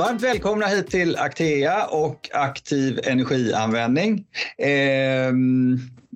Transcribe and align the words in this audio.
Varmt 0.00 0.22
välkomna 0.22 0.66
hit 0.66 0.90
till 0.90 1.16
Actea 1.16 1.86
och 1.86 2.28
aktiv 2.32 3.00
energianvändning. 3.04 4.24
Eh, 4.58 5.32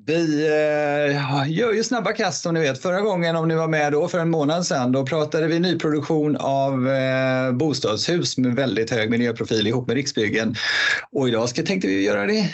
vi 0.06 0.46
eh, 0.46 1.50
gör 1.52 1.72
ju 1.72 1.84
snabba 1.84 2.12
kast 2.12 2.42
som 2.42 2.54
ni 2.54 2.60
vet. 2.60 2.82
Förra 2.82 3.00
gången, 3.00 3.36
om 3.36 3.48
ni 3.48 3.54
var 3.54 3.68
med 3.68 3.92
då 3.92 4.09
för 4.09 4.18
en 4.18 4.30
månad 4.30 4.66
sedan, 4.66 4.92
då 4.92 5.06
pratade 5.06 5.46
vi 5.46 5.59
nyproduktion 5.59 6.36
av 6.36 6.88
eh, 6.88 7.52
bostadshus 7.52 8.38
med 8.38 8.54
väldigt 8.54 8.90
hög 8.90 9.10
miljöprofil 9.10 9.66
ihop 9.66 9.87
med 9.87 9.96
Riksbyggen. 9.96 10.54
Och 11.12 11.28
idag 11.28 11.48
ska, 11.48 11.62
tänkte 11.62 11.88
vi 11.88 12.04
göra 12.04 12.26
det 12.26 12.51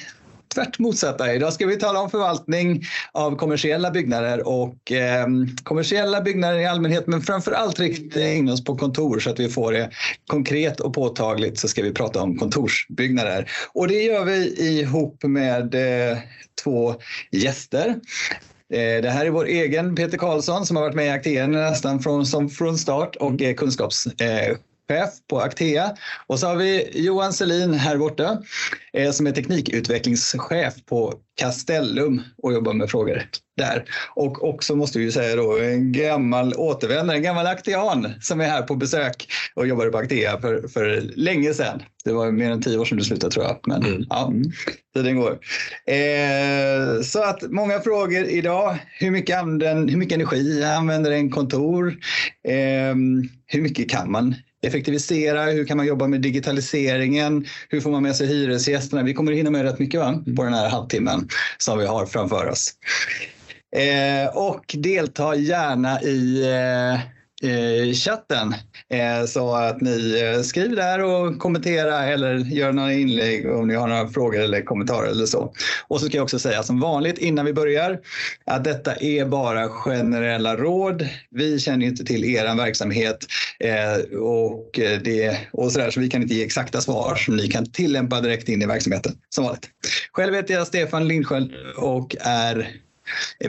tvärt 0.55 0.79
motsatta. 0.79 1.35
Idag 1.35 1.53
ska 1.53 1.67
vi 1.67 1.77
tala 1.77 2.01
om 2.01 2.11
förvaltning 2.11 2.83
av 3.13 3.37
kommersiella 3.37 3.91
byggnader 3.91 4.49
och 4.49 4.93
eh, 4.93 5.27
kommersiella 5.63 6.21
byggnader 6.21 6.59
i 6.59 6.67
allmänhet 6.67 7.07
men 7.07 7.21
framför 7.21 7.53
allt 7.53 7.81
rikta 7.81 8.23
in 8.23 8.49
oss 8.49 8.65
på 8.65 8.77
kontor 8.77 9.19
så 9.19 9.31
att 9.31 9.41
vi 9.41 9.49
får 9.49 9.73
det 9.73 9.91
konkret 10.27 10.81
och 10.81 10.95
påtagligt 10.95 11.59
så 11.59 11.69
ska 11.69 11.83
vi 11.83 11.93
prata 11.93 12.23
om 12.23 12.39
kontorsbyggnader. 12.39 13.51
Och 13.73 13.89
det 13.89 14.03
gör 14.03 14.25
vi 14.25 14.71
ihop 14.79 15.23
med 15.23 15.75
eh, 15.75 16.19
två 16.65 16.95
gäster. 17.31 17.89
Eh, 18.73 19.03
det 19.03 19.11
här 19.11 19.27
är 19.27 19.31
vår 19.31 19.45
egen 19.45 19.95
Peter 19.95 20.19
Karlsson 20.19 20.67
som 20.67 20.77
har 20.77 20.83
varit 20.83 20.97
med 20.97 21.07
i 21.07 21.11
Aktien 21.11 21.53
nästan 21.53 22.01
från, 22.01 22.27
som 22.27 22.49
från 22.49 22.79
start 22.79 23.17
och 23.17 23.43
är 23.43 23.55
kunskaps 23.55 24.07
eh, 24.07 24.57
chef 24.91 25.11
på 25.31 25.41
Actea. 25.41 25.95
Och 26.27 26.39
så 26.39 26.47
har 26.47 26.57
vi 26.57 26.91
Johan 26.95 27.33
Selin 27.33 27.75
här 27.75 27.97
borta 27.97 28.39
eh, 28.93 29.11
som 29.11 29.27
är 29.27 29.33
teknikutvecklingschef 29.33 30.75
på 30.89 31.15
Castellum 31.41 32.23
och 32.43 32.53
jobbar 32.53 32.73
med 32.73 32.91
frågor 32.91 33.23
där. 33.57 33.85
Och 34.15 34.49
också 34.49 34.77
måste 34.77 34.99
vi 34.99 35.13
säga 35.13 35.37
då 35.37 35.59
en 35.59 35.93
gammal 35.93 36.55
återvändare, 36.57 37.17
en 37.17 37.23
gammal 37.23 37.47
aktian 37.47 38.15
som 38.21 38.41
är 38.41 38.45
här 38.45 38.63
på 38.63 38.75
besök 38.75 39.27
och 39.55 39.67
jobbade 39.67 39.91
på 39.91 39.99
Actea 39.99 40.41
för, 40.41 40.69
för 40.69 41.01
länge 41.17 41.55
sedan. 41.55 41.83
Det 42.05 42.13
var 42.13 42.31
mer 42.31 42.51
än 42.51 42.63
tio 42.63 42.79
år 42.79 42.85
sedan 42.85 42.99
du 42.99 43.05
slutade 43.05 43.33
tror 43.33 43.45
jag. 43.45 43.61
Men 43.67 43.85
mm. 43.85 44.05
ja, 44.11 44.33
tiden 44.95 45.17
går. 45.17 45.39
Eh, 45.87 47.03
så 47.03 47.23
att 47.23 47.43
många 47.43 47.81
frågor 47.81 48.25
idag. 48.25 48.79
Hur 48.99 49.11
mycket, 49.11 49.39
använder, 49.39 49.93
hur 49.93 49.99
mycket 49.99 50.15
energi 50.15 50.65
använder 50.65 51.11
en 51.11 51.31
kontor? 51.31 51.89
Eh, 52.49 52.95
hur 53.47 53.63
mycket 53.63 53.91
kan 53.91 54.11
man 54.11 54.35
effektivisera? 54.63 55.45
Hur 55.45 55.67
kan 55.67 55.77
man 55.77 55.87
jobba 55.87 56.07
med 56.07 56.21
digitaliseringen? 56.21 57.47
Hur 57.69 57.81
får 57.81 57.91
man 57.91 58.03
med 58.03 58.17
sig 58.17 58.27
hyresgästerna? 58.27 59.03
Vi 59.03 59.15
kommer 59.15 59.33
hinna 59.33 59.51
med 59.51 59.63
rätt 59.63 59.79
mycket 59.79 60.01
va? 60.01 60.25
på 60.37 60.43
den 60.43 60.55
här 60.55 60.69
halvtimmen 60.69 61.29
som 61.59 61.79
vi 61.79 61.87
har 61.87 62.07
framför 62.07 62.49
oss. 62.49 62.75
Eh, 63.77 64.37
och 64.37 64.77
delta 64.79 65.35
gärna 65.37 66.03
i 66.03 66.43
eh, 66.43 67.01
eh, 67.43 67.93
chatten 67.95 68.55
eh, 68.89 69.27
så 69.27 69.55
att 69.55 69.81
ni 69.81 70.21
eh, 70.23 70.43
skriver 70.43 70.77
där 70.77 71.05
och 71.05 71.39
kommentera 71.39 72.05
eller 72.05 72.35
gör 72.37 72.73
några 72.73 72.93
inlägg 72.93 73.51
om 73.51 73.69
ni 73.69 73.75
har 73.75 73.89
några 73.89 74.09
frågor 74.09 74.41
eller 74.41 74.63
kommentarer 74.63 75.11
eller 75.11 75.27
så. 75.27 75.53
Och 75.89 76.01
så 76.01 76.07
ska 76.07 76.17
jag 76.17 76.25
också 76.25 76.39
säga 76.39 76.63
som 76.63 76.81
vanligt 76.81 77.19
innan 77.19 77.47
vi 77.47 77.53
börjar 77.53 77.99
att 78.45 78.65
detta 78.65 78.95
är 78.95 79.25
bara 79.25 79.69
generella 79.69 80.57
råd. 80.57 81.09
Vi 81.31 81.59
känner 81.59 81.87
inte 81.87 82.05
till 82.05 82.25
er 82.25 82.57
verksamhet 82.57 83.27
eh, 83.61 84.19
och, 84.19 84.79
eh, 84.79 85.01
det, 85.01 85.39
och 85.53 85.73
så, 85.73 85.79
där, 85.79 85.91
så 85.91 86.01
vi 86.01 86.11
kan 86.11 86.23
inte 86.23 86.35
ge 86.35 86.45
exakta 86.45 86.81
svar 86.81 87.15
som 87.15 87.37
ni 87.37 87.49
kan 87.49 87.67
tillämpa 87.67 88.21
direkt 88.21 88.49
in 88.49 88.63
i 88.63 88.67
verksamheten 88.67 89.13
som 89.35 89.45
vanligt. 89.45 89.69
Själv 90.13 90.35
heter 90.35 90.55
jag 90.55 90.67
Stefan 90.67 91.09
Lindsköld 91.09 91.53
och 91.77 92.17
är 92.21 92.71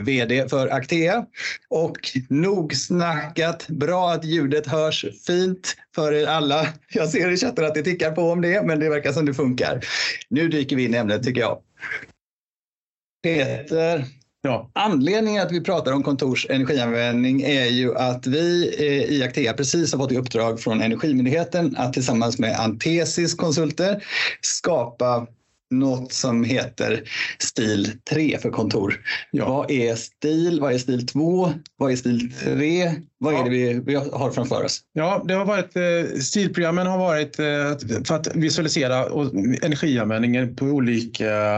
VD 0.00 0.48
för 0.48 0.68
Actea. 0.68 1.26
Och 1.68 1.98
nog 2.28 2.74
snackat, 2.74 3.66
bra 3.68 4.10
att 4.10 4.24
ljudet 4.24 4.66
hörs 4.66 5.04
fint 5.26 5.76
för 5.94 6.12
er 6.12 6.26
alla. 6.26 6.68
Jag 6.92 7.08
ser 7.08 7.30
i 7.30 7.36
chatten 7.36 7.64
att 7.64 7.74
det 7.74 7.82
tickar 7.82 8.12
på 8.12 8.22
om 8.22 8.40
det, 8.40 8.66
men 8.66 8.80
det 8.80 8.90
verkar 8.90 9.12
som 9.12 9.26
det 9.26 9.34
funkar. 9.34 9.80
Nu 10.28 10.48
dyker 10.48 10.76
vi 10.76 10.84
in 10.84 10.94
i 10.94 10.96
ämnet 10.96 11.22
tycker 11.22 11.40
jag. 11.40 11.58
Peter, 13.22 14.04
Ja. 14.44 14.70
Anledningen 14.72 15.42
att 15.42 15.52
vi 15.52 15.60
pratar 15.60 15.92
om 15.92 16.02
kontors 16.02 16.46
energianvändning 16.50 17.42
är 17.42 17.66
ju 17.66 17.96
att 17.96 18.26
vi 18.26 18.74
eh, 18.78 19.16
i 19.16 19.22
Actea 19.22 19.52
precis 19.52 19.92
har 19.92 19.98
fått 19.98 20.12
i 20.12 20.16
uppdrag 20.16 20.60
från 20.60 20.80
Energimyndigheten 20.80 21.76
att 21.76 21.92
tillsammans 21.92 22.38
med 22.38 22.60
Antesis 22.60 23.34
konsulter 23.34 24.04
skapa 24.40 25.26
något 25.72 26.12
som 26.12 26.44
heter 26.44 27.02
stil 27.38 27.90
3 28.10 28.38
för 28.38 28.50
kontor. 28.50 29.00
Ja. 29.30 29.48
Vad 29.48 29.70
är 29.70 29.94
stil? 29.94 30.60
Vad 30.60 30.72
är 30.72 30.78
stil 30.78 31.06
2? 31.06 31.52
Vad 31.76 31.92
är 31.92 31.96
stil 31.96 32.32
3? 32.44 32.92
Vad 33.22 33.34
är 33.34 33.44
det 33.44 33.50
vi, 33.50 33.80
vi 33.86 33.94
har 33.94 34.30
framför 34.30 34.64
oss? 34.64 34.80
Ja, 34.92 35.24
det 35.28 35.34
har 35.34 35.44
varit, 35.44 35.76
eh, 35.76 36.18
stilprogrammen 36.20 36.86
har 36.86 36.98
varit 36.98 37.38
eh, 37.38 38.04
för 38.04 38.14
att 38.14 38.36
visualisera 38.36 39.04
energianvändningen 39.62 40.56
på 40.56 40.64
olika 40.66 41.56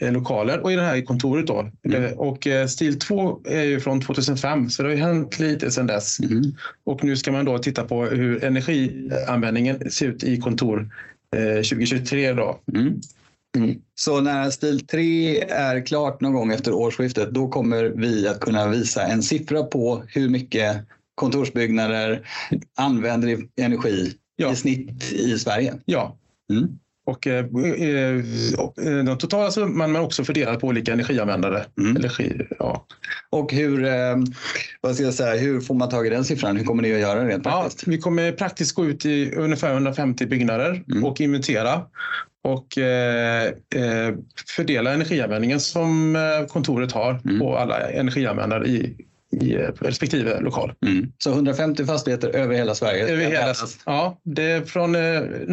eh, 0.00 0.12
lokaler 0.12 0.60
och 0.60 0.72
i 0.72 0.76
det 0.76 0.82
här 0.82 1.00
kontoret. 1.00 1.46
Då. 1.46 1.70
Mm. 1.84 2.18
Och 2.18 2.48
stil 2.68 2.98
2 2.98 3.40
är 3.44 3.62
ju 3.62 3.80
från 3.80 4.00
2005 4.00 4.70
så 4.70 4.82
det 4.82 4.88
har 4.88 4.96
hänt 4.96 5.38
lite 5.38 5.70
sedan 5.70 5.86
dess. 5.86 6.20
Mm. 6.20 6.42
Och 6.84 7.04
nu 7.04 7.16
ska 7.16 7.32
man 7.32 7.44
då 7.44 7.58
titta 7.58 7.84
på 7.84 8.04
hur 8.04 8.44
energianvändningen 8.44 9.90
ser 9.90 10.06
ut 10.06 10.24
i 10.24 10.40
kontor 10.40 10.90
2023. 11.62 12.32
Då. 12.32 12.60
Mm. 12.74 13.00
Mm. 13.64 13.80
Så 13.94 14.20
när 14.20 14.50
stil 14.50 14.86
3 14.86 15.40
är 15.40 15.86
klart 15.86 16.20
någon 16.20 16.32
gång 16.32 16.52
efter 16.52 16.72
årsskiftet, 16.72 17.30
då 17.30 17.48
kommer 17.48 17.84
vi 17.84 18.28
att 18.28 18.40
kunna 18.40 18.68
visa 18.68 19.02
en 19.02 19.22
siffra 19.22 19.62
på 19.62 20.02
hur 20.08 20.28
mycket 20.28 20.76
kontorsbyggnader 21.14 22.28
använder 22.76 23.38
energi 23.60 24.12
ja. 24.36 24.52
i 24.52 24.56
snitt 24.56 25.12
i 25.12 25.38
Sverige. 25.38 25.74
Ja. 25.84 26.16
Mm. 26.50 26.78
Och, 27.08 27.26
eh, 27.26 27.44
eh, 27.78 28.16
eh 28.16 29.04
den 29.04 29.18
totala 29.18 29.50
summan 29.50 29.92
men 29.92 30.02
också 30.02 30.24
fördelat 30.24 30.60
på 30.60 30.66
olika 30.66 30.92
energianvändare. 30.92 31.64
Mm. 31.80 31.96
Energi, 31.96 32.46
ja. 32.58 32.86
Och 33.30 33.52
hur, 33.52 33.84
eh, 33.84 34.16
vad 34.80 34.94
ska 34.94 35.04
jag 35.04 35.14
säga, 35.14 35.40
hur 35.40 35.60
får 35.60 35.74
man 35.74 35.88
tag 35.88 36.06
i 36.06 36.10
den 36.10 36.24
siffran? 36.24 36.56
Hur 36.56 36.64
kommer 36.64 36.82
ni 36.82 36.94
att 36.94 37.00
göra 37.00 37.28
rent 37.28 37.42
praktiskt? 37.42 37.82
Ja, 37.86 37.90
vi 37.90 37.98
kommer 37.98 38.32
praktiskt 38.32 38.74
gå 38.74 38.86
ut 38.86 39.06
i 39.06 39.34
ungefär 39.34 39.72
150 39.72 40.26
byggnader 40.26 40.84
mm. 40.90 41.04
och 41.04 41.20
inventera 41.20 41.82
och 42.44 42.78
eh, 42.78 43.46
eh, 43.46 44.14
fördela 44.56 44.92
energianvändningen 44.92 45.60
som 45.60 46.16
kontoret 46.48 46.92
har 46.92 47.20
mm. 47.24 47.38
på 47.38 47.56
alla 47.56 47.90
energianvändare 47.90 48.66
i, 48.66 48.96
i 49.40 49.56
respektive 49.80 50.40
lokal. 50.40 50.72
Mm. 50.86 51.12
Så 51.18 51.32
150 51.32 51.84
fastigheter 51.84 52.28
över 52.28 52.54
hela 52.54 52.74
Sverige? 52.74 53.08
Över 53.08 53.24
hela, 53.24 53.54
ja, 53.86 54.18
det 54.22 54.42
är 54.42 54.64
från 54.64 54.92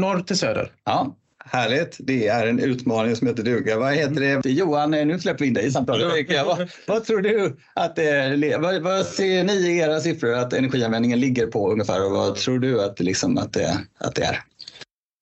norr 0.01 0.19
till 0.19 0.37
söder. 0.37 0.71
Ja. 0.85 1.15
Härligt. 1.51 1.97
Det 1.99 2.27
är 2.27 2.47
en 2.47 2.59
utmaning 2.59 3.15
som 3.15 3.27
heter 3.27 3.43
duga. 3.43 3.79
Vad 3.79 3.93
heter 3.93 4.41
det? 4.43 4.49
Johan, 4.49 4.91
nu 4.91 5.19
släpper 5.19 5.39
vi 5.39 5.47
in 5.47 5.53
dig 5.53 5.65
i 5.65 5.71
samtalet. 5.71 6.27
vad, 6.45 6.69
vad 6.87 7.03
tror 7.05 7.21
du 7.21 7.57
att 7.73 7.95
det, 7.95 8.57
vad, 8.59 8.81
vad 8.81 9.05
ser 9.05 9.43
ni 9.43 9.53
i 9.53 9.77
era 9.77 9.99
siffror 9.99 10.33
att 10.33 10.53
energianvändningen 10.53 11.19
ligger 11.19 11.47
på 11.47 11.71
ungefär 11.71 12.05
och 12.05 12.11
vad 12.11 12.35
tror 12.35 12.59
du 12.59 12.83
att, 12.83 12.99
liksom, 12.99 13.37
att, 13.37 13.53
det, 13.53 13.77
att 13.99 14.15
det 14.15 14.23
är? 14.23 14.41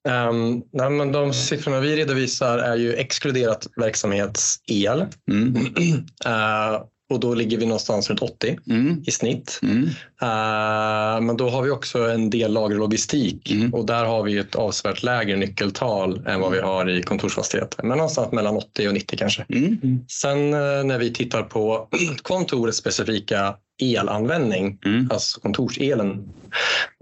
Um, 0.09 0.63
nej, 0.71 0.89
men 0.89 1.11
de 1.11 1.33
siffrorna 1.33 1.79
vi 1.79 1.95
redovisar 1.95 2.57
är 2.57 2.75
ju 2.75 2.93
exkluderat 2.93 3.67
verksamhetsel. 3.75 5.05
Mm. 5.31 5.55
uh, 5.55 6.83
och 7.13 7.19
då 7.19 7.33
ligger 7.33 7.57
vi 7.57 7.65
någonstans 7.65 8.09
runt 8.09 8.21
80 8.21 8.59
mm. 8.69 9.03
i 9.05 9.11
snitt. 9.11 9.59
Mm. 9.63 9.83
Uh, 9.83 11.21
men 11.21 11.37
då 11.37 11.49
har 11.49 11.61
vi 11.61 11.69
också 11.69 12.09
en 12.09 12.29
del 12.29 12.53
lagerlogistik 12.53 13.51
mm. 13.51 13.73
och 13.73 13.85
där 13.85 14.05
har 14.05 14.23
vi 14.23 14.37
ett 14.37 14.55
avsevärt 14.55 15.03
lägre 15.03 15.35
nyckeltal 15.35 16.27
än 16.27 16.39
vad 16.39 16.51
vi 16.51 16.59
har 16.59 16.89
i 16.89 17.03
kontorsfastigheter. 17.03 17.83
Men 17.83 17.97
någonstans 17.97 18.31
mellan 18.31 18.57
80 18.57 18.87
och 18.87 18.93
90 18.93 19.17
kanske. 19.17 19.45
Mm. 19.49 20.05
Sen 20.07 20.53
uh, 20.53 20.83
när 20.83 20.97
vi 20.97 21.13
tittar 21.13 21.43
på 21.43 21.87
kontorets 22.21 22.77
specifika 22.77 23.55
elanvändning, 23.81 24.79
mm. 24.85 25.09
alltså 25.11 25.39
kontorselen, 25.39 26.29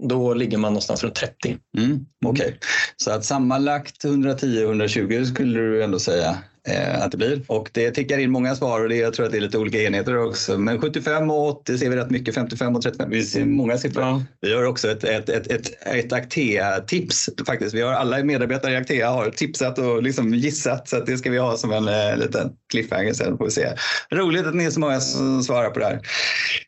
då 0.08 0.34
ligger 0.34 0.58
man 0.58 0.72
någonstans 0.72 1.04
runt 1.04 1.14
30. 1.14 1.58
Mm. 1.78 2.06
Okej, 2.26 2.46
okay. 2.46 2.58
så 2.96 3.10
att 3.10 3.24
sammanlagt 3.24 4.04
110-120 4.04 5.24
skulle 5.24 5.60
du 5.60 5.84
ändå 5.84 5.98
säga 5.98 6.38
eh, 6.68 7.02
att 7.02 7.10
det 7.10 7.16
blir. 7.16 7.42
Och 7.46 7.70
det 7.72 7.90
tickar 7.90 8.18
in 8.18 8.30
många 8.30 8.54
svar 8.54 8.80
och 8.80 8.88
det, 8.88 8.96
jag 8.96 9.14
tror 9.14 9.26
att 9.26 9.32
det 9.32 9.38
är 9.38 9.40
lite 9.40 9.58
olika 9.58 9.82
enheter 9.82 10.18
också. 10.18 10.58
Men 10.58 10.80
75 10.80 11.30
och 11.30 11.48
80 11.48 11.78
ser 11.78 11.90
vi 11.90 11.96
rätt 11.96 12.10
mycket, 12.10 12.34
55 12.34 12.76
och 12.76 12.82
35. 12.82 13.10
Vi 13.10 13.24
ser 13.24 13.44
många 13.44 13.78
siffror. 13.78 14.02
Ja. 14.02 14.22
Vi 14.40 14.54
har 14.54 14.64
också 14.64 14.90
ett, 14.90 15.04
ett, 15.04 15.28
ett, 15.28 15.46
ett, 15.46 15.86
ett 15.86 16.12
Actea-tips 16.12 17.28
faktiskt. 17.46 17.74
Vi 17.74 17.80
har 17.80 17.92
alla 17.92 18.24
medarbetare 18.24 18.72
i 18.72 18.76
Actea 18.76 19.10
har 19.10 19.30
tipsat 19.30 19.78
och 19.78 20.02
liksom 20.02 20.34
gissat 20.34 20.88
så 20.88 20.96
att 20.96 21.06
det 21.06 21.18
ska 21.18 21.30
vi 21.30 21.38
ha 21.38 21.56
som 21.56 21.72
en 21.72 21.88
eh, 21.88 22.16
liten 22.16 22.52
cliffhanger 22.70 23.12
sen 23.12 23.38
får 23.38 23.44
vi 23.44 23.50
se. 23.50 23.68
Roligt 24.10 24.46
att 24.46 24.54
ni 24.54 24.64
är 24.64 24.70
så 24.70 24.80
många 24.80 25.00
som 25.00 25.42
svarar 25.42 25.70
på 25.70 25.78
det 25.78 25.84
här. 25.84 26.00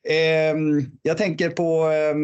Eh, 0.09 0.57
jag 1.03 1.19
tänker 1.19 1.51
på, 1.51 1.91
eh, 1.91 2.15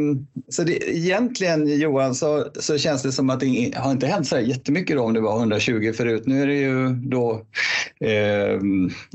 så 0.49 0.63
det, 0.63 0.97
egentligen 0.97 1.79
Johan 1.79 2.15
så, 2.15 2.47
så 2.61 2.79
känns 2.79 3.03
det 3.03 3.13
som 3.13 3.31
att 3.31 3.41
det 3.41 3.73
har 3.77 3.91
inte 3.91 4.07
hänt 4.07 4.27
så 4.27 4.37
här 4.37 4.43
jättemycket 4.43 4.97
då 4.97 5.03
om 5.03 5.15
det 5.15 5.21
var 5.21 5.39
120 5.39 5.93
förut. 5.97 6.23
Nu 6.27 6.43
är 6.43 6.47
det 6.47 6.55
ju 6.55 6.89
då 6.89 7.47
eh, 8.01 8.61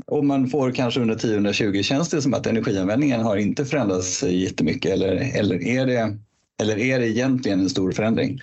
om 0.06 0.26
man 0.26 0.48
får 0.48 0.70
kanske 0.70 1.00
110-120 1.00 1.82
känns 1.82 2.10
det 2.10 2.22
som 2.22 2.34
att 2.34 2.46
energianvändningen 2.46 3.20
har 3.20 3.36
inte 3.36 3.64
förändrats 3.64 4.22
jättemycket 4.22 4.92
eller, 4.92 5.38
eller, 5.38 5.62
är 5.66 5.86
det, 5.86 6.16
eller 6.62 6.78
är 6.78 6.98
det 6.98 7.08
egentligen 7.08 7.60
en 7.60 7.70
stor 7.70 7.92
förändring? 7.92 8.40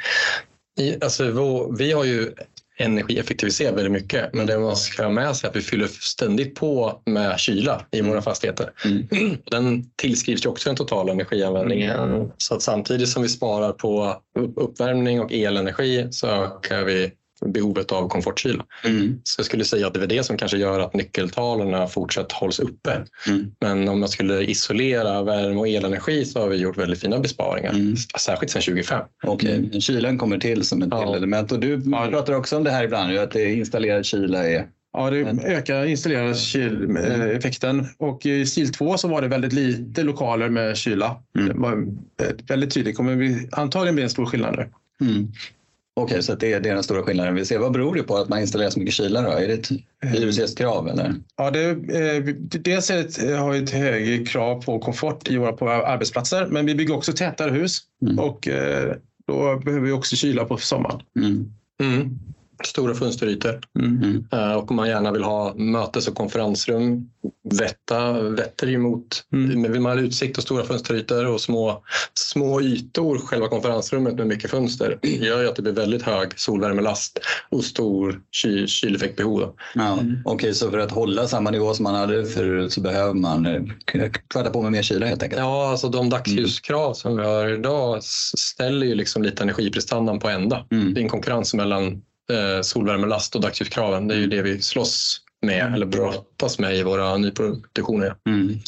I, 0.80 1.04
alltså, 1.04 1.32
vi 1.78 1.92
har 1.92 2.04
ju 2.04 2.32
energieffektiviserat 2.78 3.76
väldigt 3.76 3.92
mycket 3.92 4.34
men 4.34 4.48
det 4.48 4.60
man 4.60 4.76
ska 4.76 5.04
ha 5.04 5.12
med 5.12 5.36
sig 5.36 5.48
är 5.48 5.52
att 5.52 5.56
vi 5.56 5.62
fyller 5.62 5.88
ständigt 5.88 6.56
på 6.56 7.02
med 7.06 7.40
kyla 7.40 7.86
i 7.92 8.02
våra 8.02 8.22
fastigheter. 8.22 8.72
Mm. 8.86 9.38
Den 9.52 9.84
tillskrivs 9.96 10.46
ju 10.46 10.50
också 10.50 10.70
den 10.70 10.76
totala 10.76 11.12
energianvändningen. 11.12 12.00
Mm. 12.00 12.28
Så 12.38 12.56
att 12.56 12.62
samtidigt 12.62 13.10
som 13.10 13.24
vi 13.24 13.30
sparar 13.30 13.72
på 13.72 14.22
uppvärmning 14.56 15.22
och 15.22 15.34
elenergi 15.34 16.08
så 16.12 16.28
ökar 16.28 16.84
vi 16.84 17.12
behovet 17.45 17.92
av 17.92 18.07
komfortkyla. 18.07 18.66
Mm. 18.86 19.22
Så 19.24 19.40
jag 19.40 19.45
skulle 19.45 19.66
säga 19.66 19.88
att 19.88 19.94
det 19.94 20.04
är 20.04 20.07
det 20.07 20.24
som 20.24 20.38
kanske 20.38 20.57
gör 20.57 20.80
att 20.80 20.94
nyckeltalen 20.94 21.90
fortsatt 21.90 22.31
hålls 22.31 22.60
uppe. 22.60 23.06
Mm. 23.28 23.51
Men 23.62 23.90
om 23.90 24.00
man 24.00 24.10
skulle 24.10 24.42
isolera 24.44 25.24
värme 25.24 25.60
och 25.60 25.68
elenergi 25.68 26.25
så 26.25 26.40
har 26.40 26.50
vi 26.50 26.57
gjort 26.57 26.78
väldigt 26.78 27.01
fina 27.01 27.19
besparingar, 27.19 27.72
mm. 27.72 27.95
särskilt 28.19 28.51
sedan 28.51 28.62
2005. 28.62 29.01
Okej, 29.24 29.60
okay. 29.60 29.81
kylan 29.81 30.18
kommer 30.18 30.38
till 30.38 30.63
som 30.63 30.81
ett 30.81 30.90
ja. 30.92 31.16
element 31.16 31.51
och 31.51 31.60
du 31.60 31.81
pratar 31.92 32.34
också 32.34 32.57
om 32.57 32.63
det 32.63 32.72
här 32.72 32.84
ibland, 32.84 33.18
att 33.18 33.36
installerad 33.36 34.06
kyla 34.06 34.50
är 34.50 34.68
Ja, 34.98 35.10
det 35.10 35.19
ökar 35.44 35.86
installerade 35.86 36.36
kyleffekten 36.36 37.86
och 37.98 38.25
i 38.25 38.46
stil 38.46 38.72
2 38.72 38.98
så 38.98 39.07
var 39.07 39.22
det 39.22 39.28
väldigt 39.28 39.54
lite 39.54 40.04
lokaler 40.04 40.50
med 40.50 40.78
kyla. 40.78 41.18
Mm. 41.38 41.48
Det 41.48 41.54
var 41.54 41.86
väldigt 42.48 42.74
tydligt. 42.74 42.98
kommer 42.98 43.16
bli, 43.16 43.50
antagligen 43.51 43.96
bli 43.96 44.04
en 44.04 44.10
stor 44.10 44.25
skillnad 44.25 44.56
nu. 44.56 44.69
Mm. 45.07 45.31
Okej, 45.95 46.24
så 46.24 46.36
det 46.36 46.54
är, 46.54 46.60
det 46.60 46.69
är 46.69 46.74
den 46.74 46.84
stora 46.84 47.04
skillnaden 47.04 47.36
vi 47.36 47.45
ser. 47.45 47.57
Vad 47.57 47.72
beror 47.72 47.95
det 47.95 48.04
på 48.04 48.18
att 48.18 48.30
man 48.30 48.40
installerar 48.40 48.69
så 48.69 48.80
mycket 48.80 48.94
kylar? 48.94 49.24
Då? 49.24 49.30
Är 49.30 49.48
det 49.48 49.54
ett 49.54 49.69
hyresgästkrav? 50.01 50.88
Eller? 50.88 51.16
Ja, 51.38 51.51
det, 51.51 51.69
eh, 51.69 52.36
dels 52.50 52.90
är 52.90 53.25
det, 53.28 53.36
har 53.36 53.51
vi 53.51 53.63
ett 53.63 53.69
högre 53.69 54.25
krav 54.25 54.62
på 54.62 54.80
komfort 54.80 55.30
i 55.30 55.38
våra 55.38 55.54
på 55.54 55.69
arbetsplatser, 55.69 56.48
men 56.48 56.66
vi 56.66 56.75
bygger 56.75 56.95
också 56.95 57.13
tätare 57.13 57.51
hus 57.51 57.81
mm. 58.01 58.19
och 58.19 58.48
eh, 58.48 58.95
då 59.28 59.60
behöver 59.66 59.86
vi 59.86 59.92
också 59.92 60.16
kyla 60.16 60.45
på 60.45 60.57
sommaren. 60.57 61.01
Mm. 61.16 61.54
Mm 61.81 62.19
stora 62.65 62.94
fönsterytor. 62.94 63.60
Mm. 63.80 64.27
Uh, 64.33 64.54
och 64.54 64.71
om 64.71 64.75
man 64.75 64.88
gärna 64.88 65.12
vill 65.12 65.24
ha 65.24 65.54
mötes 65.56 66.07
och 66.07 66.15
konferensrum, 66.15 67.10
Vätta 67.50 68.21
vetter 68.21 68.68
ju 68.68 68.77
mot, 68.77 69.24
mm. 69.33 69.71
vill 69.71 69.81
man 69.81 69.98
ha 69.98 70.06
utsikt 70.06 70.38
och 70.38 70.44
stora 70.44 70.63
fönsterytor 70.63 71.27
och 71.27 71.42
små, 71.42 71.83
små 72.13 72.62
ytor, 72.62 73.18
själva 73.18 73.48
konferensrummet 73.48 74.15
med 74.15 74.27
mycket 74.27 74.51
fönster, 74.51 75.00
gör 75.01 75.42
ju 75.42 75.50
att 75.50 75.56
det 75.56 75.62
blir 75.62 75.74
väldigt 75.74 76.01
hög 76.01 76.39
solvärmelast 76.39 77.19
och 77.50 77.63
stor 77.63 78.21
ky, 78.31 78.68
kyleffektbehov. 78.68 79.54
Ja, 79.75 79.94
mm. 79.94 80.21
Okej, 80.25 80.36
okay, 80.36 80.54
så 80.54 80.71
för 80.71 80.77
att 80.77 80.92
hålla 80.92 81.27
samma 81.27 81.51
nivå 81.51 81.74
som 81.74 81.83
man 81.83 81.95
hade 81.95 82.25
förut 82.25 82.74
så 82.74 82.81
behöver 82.81 83.13
man 83.13 83.45
eh, 83.45 83.62
kvatta 84.27 84.50
på 84.50 84.62
med 84.62 84.71
mer 84.71 84.81
kyla 84.81 85.06
helt 85.06 85.24
enkelt? 85.24 85.39
Ja, 85.39 85.69
alltså 85.69 85.89
de 85.89 86.10
dagsljuskrav 86.10 86.94
som 86.94 87.18
vi 87.18 87.24
har 87.24 87.48
idag 87.48 88.04
ställer 88.04 88.86
ju 88.86 88.95
liksom 88.95 89.24
lite 89.24 89.44
energiprestandan 89.44 90.19
på 90.19 90.30
ända. 90.30 90.65
Mm. 90.71 90.94
Det 90.94 91.00
är 91.00 91.04
en 91.04 91.10
konkurrens 91.10 91.54
mellan 91.54 92.01
eh, 92.31 92.62
solvärmelast 92.62 93.36
och 93.36 93.42
dagsljuskraven. 93.42 94.08
Det 94.08 94.16
är 94.16 94.20
ju 94.20 94.28
det 94.28 94.42
vi 94.42 94.62
slåss 94.62 95.22
med 95.44 95.74
eller 95.74 95.86
brottas 95.86 96.60
med 96.60 96.75
i 96.75 96.84
våra 96.84 97.18
nyproduktioner. 97.18 98.16
Mm. 98.30 98.60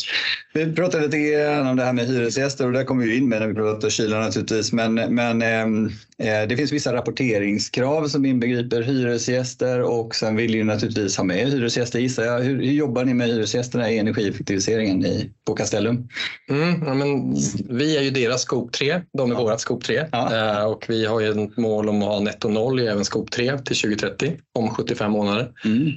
Vi 0.53 0.75
pratade 0.75 1.05
lite 1.05 1.17
grann 1.17 1.67
om 1.67 1.75
det 1.75 1.83
här 1.83 1.93
med 1.93 2.07
hyresgäster 2.07 2.65
och 2.65 2.71
där 2.71 2.83
kommer 2.83 3.05
vi 3.05 3.17
in 3.17 3.29
med 3.29 3.41
när 3.41 3.47
vi 3.47 3.53
pratar 3.53 3.89
kyla 3.89 4.19
naturligtvis. 4.19 4.73
Men, 4.73 4.93
men 4.93 5.41
ehm, 5.41 5.85
eh, 5.85 5.91
det 6.17 6.57
finns 6.57 6.71
vissa 6.71 6.93
rapporteringskrav 6.93 8.07
som 8.07 8.25
inbegriper 8.25 8.81
hyresgäster 8.81 9.81
och 9.81 10.15
sen 10.15 10.35
vill 10.35 10.55
ju 10.55 10.63
naturligtvis 10.63 11.17
ha 11.17 11.23
med 11.23 11.47
hyresgäster 11.47 11.99
gissar 11.99 12.23
jag. 12.23 12.39
Hur, 12.39 12.55
hur 12.55 12.71
jobbar 12.71 13.05
ni 13.05 13.13
med 13.13 13.27
hyresgästerna 13.27 13.91
i 13.91 13.97
energieffektiviseringen 13.97 15.05
i, 15.05 15.31
på 15.45 15.55
Castellum? 15.55 16.07
Mm, 16.49 16.83
ja, 16.85 16.93
men 16.93 17.35
vi 17.69 17.97
är 17.97 18.01
ju 18.01 18.09
deras 18.09 18.41
skop 18.41 18.71
3, 18.71 19.01
de 19.17 19.31
är 19.31 19.35
ja. 19.35 19.41
vårat 19.41 19.61
skop 19.61 19.83
3 19.83 20.05
ja. 20.11 20.59
eh, 20.59 20.65
och 20.65 20.85
vi 20.87 21.05
har 21.05 21.19
ju 21.19 21.29
ett 21.29 21.57
mål 21.57 21.89
om 21.89 22.01
att 22.01 22.07
ha 22.07 22.19
netto 22.19 22.49
noll 22.49 22.79
i 22.79 22.87
även 22.87 23.05
skop 23.05 23.31
3 23.31 23.57
till 23.57 23.75
2030 23.75 24.37
om 24.53 24.69
75 24.69 25.11
månader. 25.11 25.51
Mm. 25.65 25.93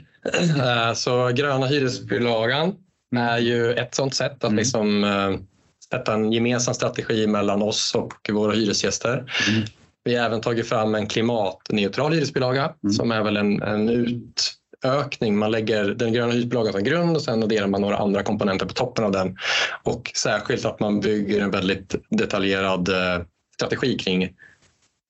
Eh, 0.61 0.95
så 0.95 1.29
gröna 1.29 1.67
hyresbilagan 1.67 2.75
är 3.17 3.39
ju 3.39 3.73
ett 3.73 3.95
sånt 3.95 4.15
sätt 4.15 4.45
att 4.45 4.45
mm. 4.45 4.57
liksom 4.57 5.05
eh, 5.05 5.41
sätta 5.91 6.15
en 6.15 6.33
gemensam 6.33 6.75
strategi 6.75 7.27
mellan 7.27 7.63
oss 7.63 7.95
och 7.95 8.31
våra 8.33 8.53
hyresgäster. 8.53 9.33
Mm. 9.49 9.63
Vi 10.09 10.17
har 10.17 10.27
även 10.27 10.41
tagit 10.41 10.69
fram 10.69 10.95
en 10.95 11.07
klimatneutral 11.07 12.13
hyresbilaga 12.13 12.75
mm. 12.85 12.93
som 12.93 13.13
är 13.13 13.23
väl 13.23 13.37
en, 13.37 13.63
en 13.63 13.89
utökning. 13.89 15.39
Man 15.39 15.51
lägger 15.51 15.85
den 15.85 16.13
gröna 16.13 16.33
hyresbilagan 16.33 16.73
som 16.73 16.85
grund 16.85 17.17
och 17.17 17.23
sen 17.23 17.43
adderar 17.43 17.67
man 17.67 17.81
några 17.81 17.97
andra 17.97 18.23
komponenter 18.23 18.67
på 18.67 18.73
toppen 18.73 19.05
av 19.05 19.13
den. 19.13 19.37
Och 19.83 20.11
särskilt 20.15 20.65
att 20.65 20.81
man 20.81 21.01
bygger 21.01 21.41
en 21.41 21.51
väldigt 21.51 21.95
detaljerad 22.11 22.89
eh, 22.89 23.25
strategi 23.57 23.99
kring 23.99 24.35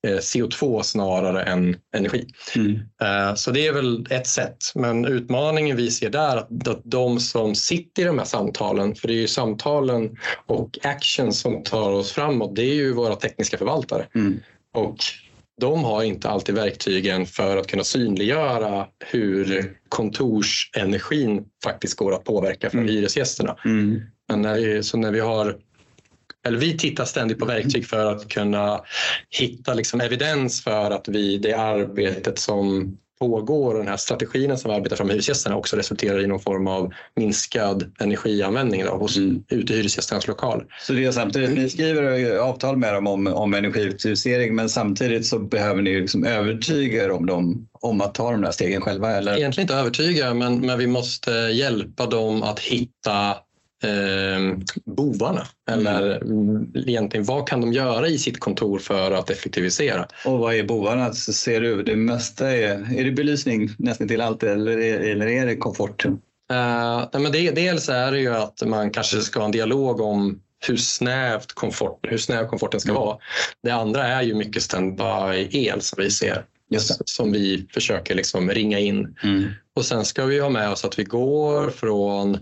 Eh, 0.06 0.16
CO2 0.16 0.82
snarare 0.82 1.42
än 1.42 1.76
energi. 1.96 2.26
Mm. 2.56 2.74
Eh, 3.02 3.34
så 3.34 3.50
det 3.50 3.66
är 3.66 3.72
väl 3.72 4.06
ett 4.10 4.26
sätt. 4.26 4.56
Men 4.74 5.04
utmaningen 5.04 5.76
vi 5.76 5.90
ser 5.90 6.10
där 6.10 6.36
är 6.36 6.36
att 6.36 6.82
de 6.84 7.20
som 7.20 7.54
sitter 7.54 8.02
i 8.02 8.04
de 8.04 8.18
här 8.18 8.26
samtalen, 8.26 8.94
för 8.94 9.08
det 9.08 9.14
är 9.14 9.20
ju 9.20 9.28
samtalen 9.28 10.16
och 10.46 10.78
action 10.82 11.32
som 11.32 11.62
tar 11.62 11.92
oss 11.92 12.12
framåt, 12.12 12.56
det 12.56 12.62
är 12.62 12.74
ju 12.74 12.92
våra 12.92 13.16
tekniska 13.16 13.58
förvaltare. 13.58 14.06
Mm. 14.14 14.40
Och 14.74 14.96
de 15.60 15.84
har 15.84 16.02
inte 16.02 16.28
alltid 16.28 16.54
verktygen 16.54 17.26
för 17.26 17.56
att 17.56 17.66
kunna 17.66 17.84
synliggöra 17.84 18.86
hur 19.06 19.72
kontorsenergin 19.88 21.44
faktiskt 21.64 21.96
går 21.96 22.14
att 22.14 22.24
påverka 22.24 22.70
för 22.70 22.78
mm. 22.78 22.88
hyresgästerna. 22.88 23.56
Mm. 23.64 24.00
Men 24.28 24.42
när 24.42 24.54
vi, 24.54 24.82
så 24.82 24.96
när 24.98 25.12
vi 25.12 25.20
har 25.20 25.56
eller 26.46 26.58
vi 26.58 26.78
tittar 26.78 27.04
ständigt 27.04 27.38
på 27.38 27.44
verktyg 27.44 27.86
för 27.86 28.06
att 28.06 28.28
kunna 28.28 28.80
hitta 29.30 29.74
liksom 29.74 30.00
evidens 30.00 30.64
för 30.64 30.90
att 30.90 31.08
vi, 31.08 31.38
det 31.38 31.52
arbetet 31.52 32.38
som 32.38 32.96
pågår 33.20 33.74
och 33.74 33.78
den 33.78 33.88
här 33.88 33.96
strategin 33.96 34.58
som 34.58 34.70
vi 34.70 34.76
arbetar 34.76 34.96
fram 34.96 35.06
med 35.06 35.14
hyresgästerna 35.14 35.56
också 35.56 35.76
resulterar 35.76 36.20
i 36.20 36.26
någon 36.26 36.40
form 36.40 36.66
av 36.66 36.92
minskad 37.16 37.92
energianvändning 38.00 38.84
då, 38.84 38.90
hos, 38.90 39.16
mm. 39.16 39.44
ute 39.48 39.72
i 39.72 39.76
hyresgästernas 39.76 40.28
lokal. 40.28 40.64
Så 40.80 40.92
det 40.92 41.04
är 41.04 41.12
samtidigt, 41.12 41.58
ni 41.58 41.70
skriver 41.70 42.38
avtal 42.38 42.76
med 42.76 42.94
dem 42.94 43.06
om, 43.06 43.26
om 43.26 43.54
energieffektivisering 43.54 44.54
men 44.54 44.68
samtidigt 44.68 45.26
så 45.26 45.38
behöver 45.38 45.82
ni 45.82 46.00
liksom 46.00 46.24
övertyga 46.24 47.14
om 47.14 47.26
dem 47.26 47.68
om 47.80 48.00
att 48.00 48.14
ta 48.14 48.30
de 48.30 48.40
där 48.40 48.50
stegen 48.50 48.80
själva? 48.80 49.10
Eller? 49.10 49.36
Egentligen 49.36 49.64
inte 49.64 49.74
övertyga 49.74 50.34
men, 50.34 50.60
men 50.60 50.78
vi 50.78 50.86
måste 50.86 51.30
hjälpa 51.30 52.06
dem 52.06 52.42
att 52.42 52.60
hitta 52.60 53.36
eh, 53.82 54.58
bovarna? 54.84 55.46
Eller 55.70 56.22
mm. 56.22 56.72
egentligen 56.74 57.26
vad 57.26 57.48
kan 57.48 57.60
de 57.60 57.72
göra 57.72 58.08
i 58.08 58.18
sitt 58.18 58.40
kontor 58.40 58.78
för 58.78 59.10
att 59.10 59.30
effektivisera? 59.30 60.06
Och 60.24 60.38
vad 60.38 60.54
är 60.54 60.62
bovarna? 60.62 61.12
ser 61.12 61.60
du 61.60 61.82
det 61.82 61.96
mesta 61.96 62.52
är, 62.52 62.98
är 62.98 63.04
det 63.04 63.10
belysning 63.10 63.70
nästan 63.78 64.08
till 64.08 64.20
allt 64.20 64.42
eller 64.42 64.78
eller 64.78 65.26
är 65.26 65.46
det 65.46 65.56
komfort? 65.56 66.04
Uh, 66.52 67.20
men 67.20 67.32
det, 67.32 67.50
dels 67.50 67.88
är 67.88 68.12
det 68.12 68.20
ju 68.20 68.34
att 68.34 68.62
man 68.66 68.90
kanske 68.90 69.20
ska 69.20 69.40
ha 69.40 69.46
en 69.46 69.52
dialog 69.52 70.00
om 70.00 70.40
hur, 70.66 70.76
snävt 70.76 71.52
komfort, 71.52 72.06
hur 72.08 72.18
snäv 72.18 72.46
komforten 72.46 72.80
ska 72.80 72.90
mm. 72.90 73.02
vara. 73.02 73.18
Det 73.62 73.70
andra 73.70 74.06
är 74.06 74.22
ju 74.22 74.34
mycket 74.34 74.62
standby-el 74.62 75.80
som 75.80 76.02
vi 76.02 76.10
ser 76.10 76.44
som 77.04 77.32
vi 77.32 77.66
försöker 77.74 78.14
liksom 78.14 78.50
ringa 78.50 78.78
in. 78.78 79.16
Mm. 79.22 79.50
Och 79.74 79.84
sen 79.84 80.04
ska 80.04 80.24
vi 80.24 80.40
ha 80.40 80.48
med 80.48 80.70
oss 80.70 80.84
att 80.84 80.98
vi 80.98 81.04
går 81.04 81.70
från 81.70 82.34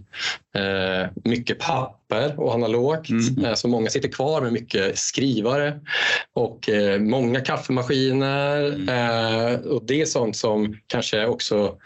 eh, 0.55 1.09
mycket 1.25 1.59
papper 1.59 2.41
och 2.41 2.55
analogt. 2.55 3.09
Mm. 3.09 3.45
Eh, 3.45 3.55
så 3.55 3.69
många 3.69 3.91
sitter 3.91 4.09
kvar 4.09 4.41
med 4.41 4.53
mycket 4.53 4.99
skrivare 4.99 5.81
och 6.33 6.69
eh, 6.69 7.01
många 7.01 7.41
kaffemaskiner. 7.41 8.67
Mm. 8.67 8.89
Eh, 8.89 9.61
och 9.61 9.83
det 9.87 10.01
är 10.01 10.07
sånt 10.07 10.37
som 10.37 10.77
kanske 10.87 11.27
också 11.27 11.77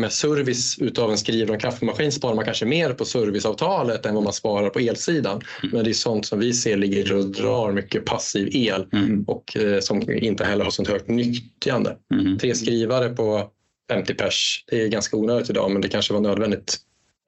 med 0.00 0.12
service 0.12 0.78
utav 0.78 1.10
en 1.10 1.18
skrivare 1.18 1.48
och 1.48 1.54
en 1.54 1.60
kaffemaskin 1.60 2.12
sparar 2.12 2.34
man 2.34 2.44
kanske 2.44 2.66
mer 2.66 2.92
på 2.92 3.04
serviceavtalet 3.04 4.06
än 4.06 4.14
vad 4.14 4.24
man 4.24 4.32
sparar 4.32 4.70
på 4.70 4.78
elsidan. 4.78 5.40
Mm. 5.62 5.74
Men 5.74 5.84
det 5.84 5.90
är 5.90 5.94
sånt 5.94 6.26
som 6.26 6.38
vi 6.38 6.52
ser 6.52 6.76
ligger 6.76 7.12
och 7.12 7.24
drar 7.24 7.72
mycket 7.72 8.04
passiv 8.04 8.48
el 8.52 8.86
mm. 8.92 9.24
och 9.24 9.56
eh, 9.56 9.80
som 9.80 10.10
inte 10.10 10.44
heller 10.44 10.64
har 10.64 10.70
sånt 10.70 10.88
högt 10.88 11.08
nyttjande. 11.08 11.96
Mm. 12.14 12.38
Tre 12.38 12.54
skrivare 12.54 13.08
på 13.08 13.50
50 13.90 14.14
pers. 14.14 14.64
Det 14.66 14.82
är 14.82 14.88
ganska 14.88 15.16
onödigt 15.16 15.50
idag 15.50 15.70
men 15.70 15.82
det 15.82 15.88
kanske 15.88 16.12
var 16.12 16.20
nödvändigt 16.20 16.76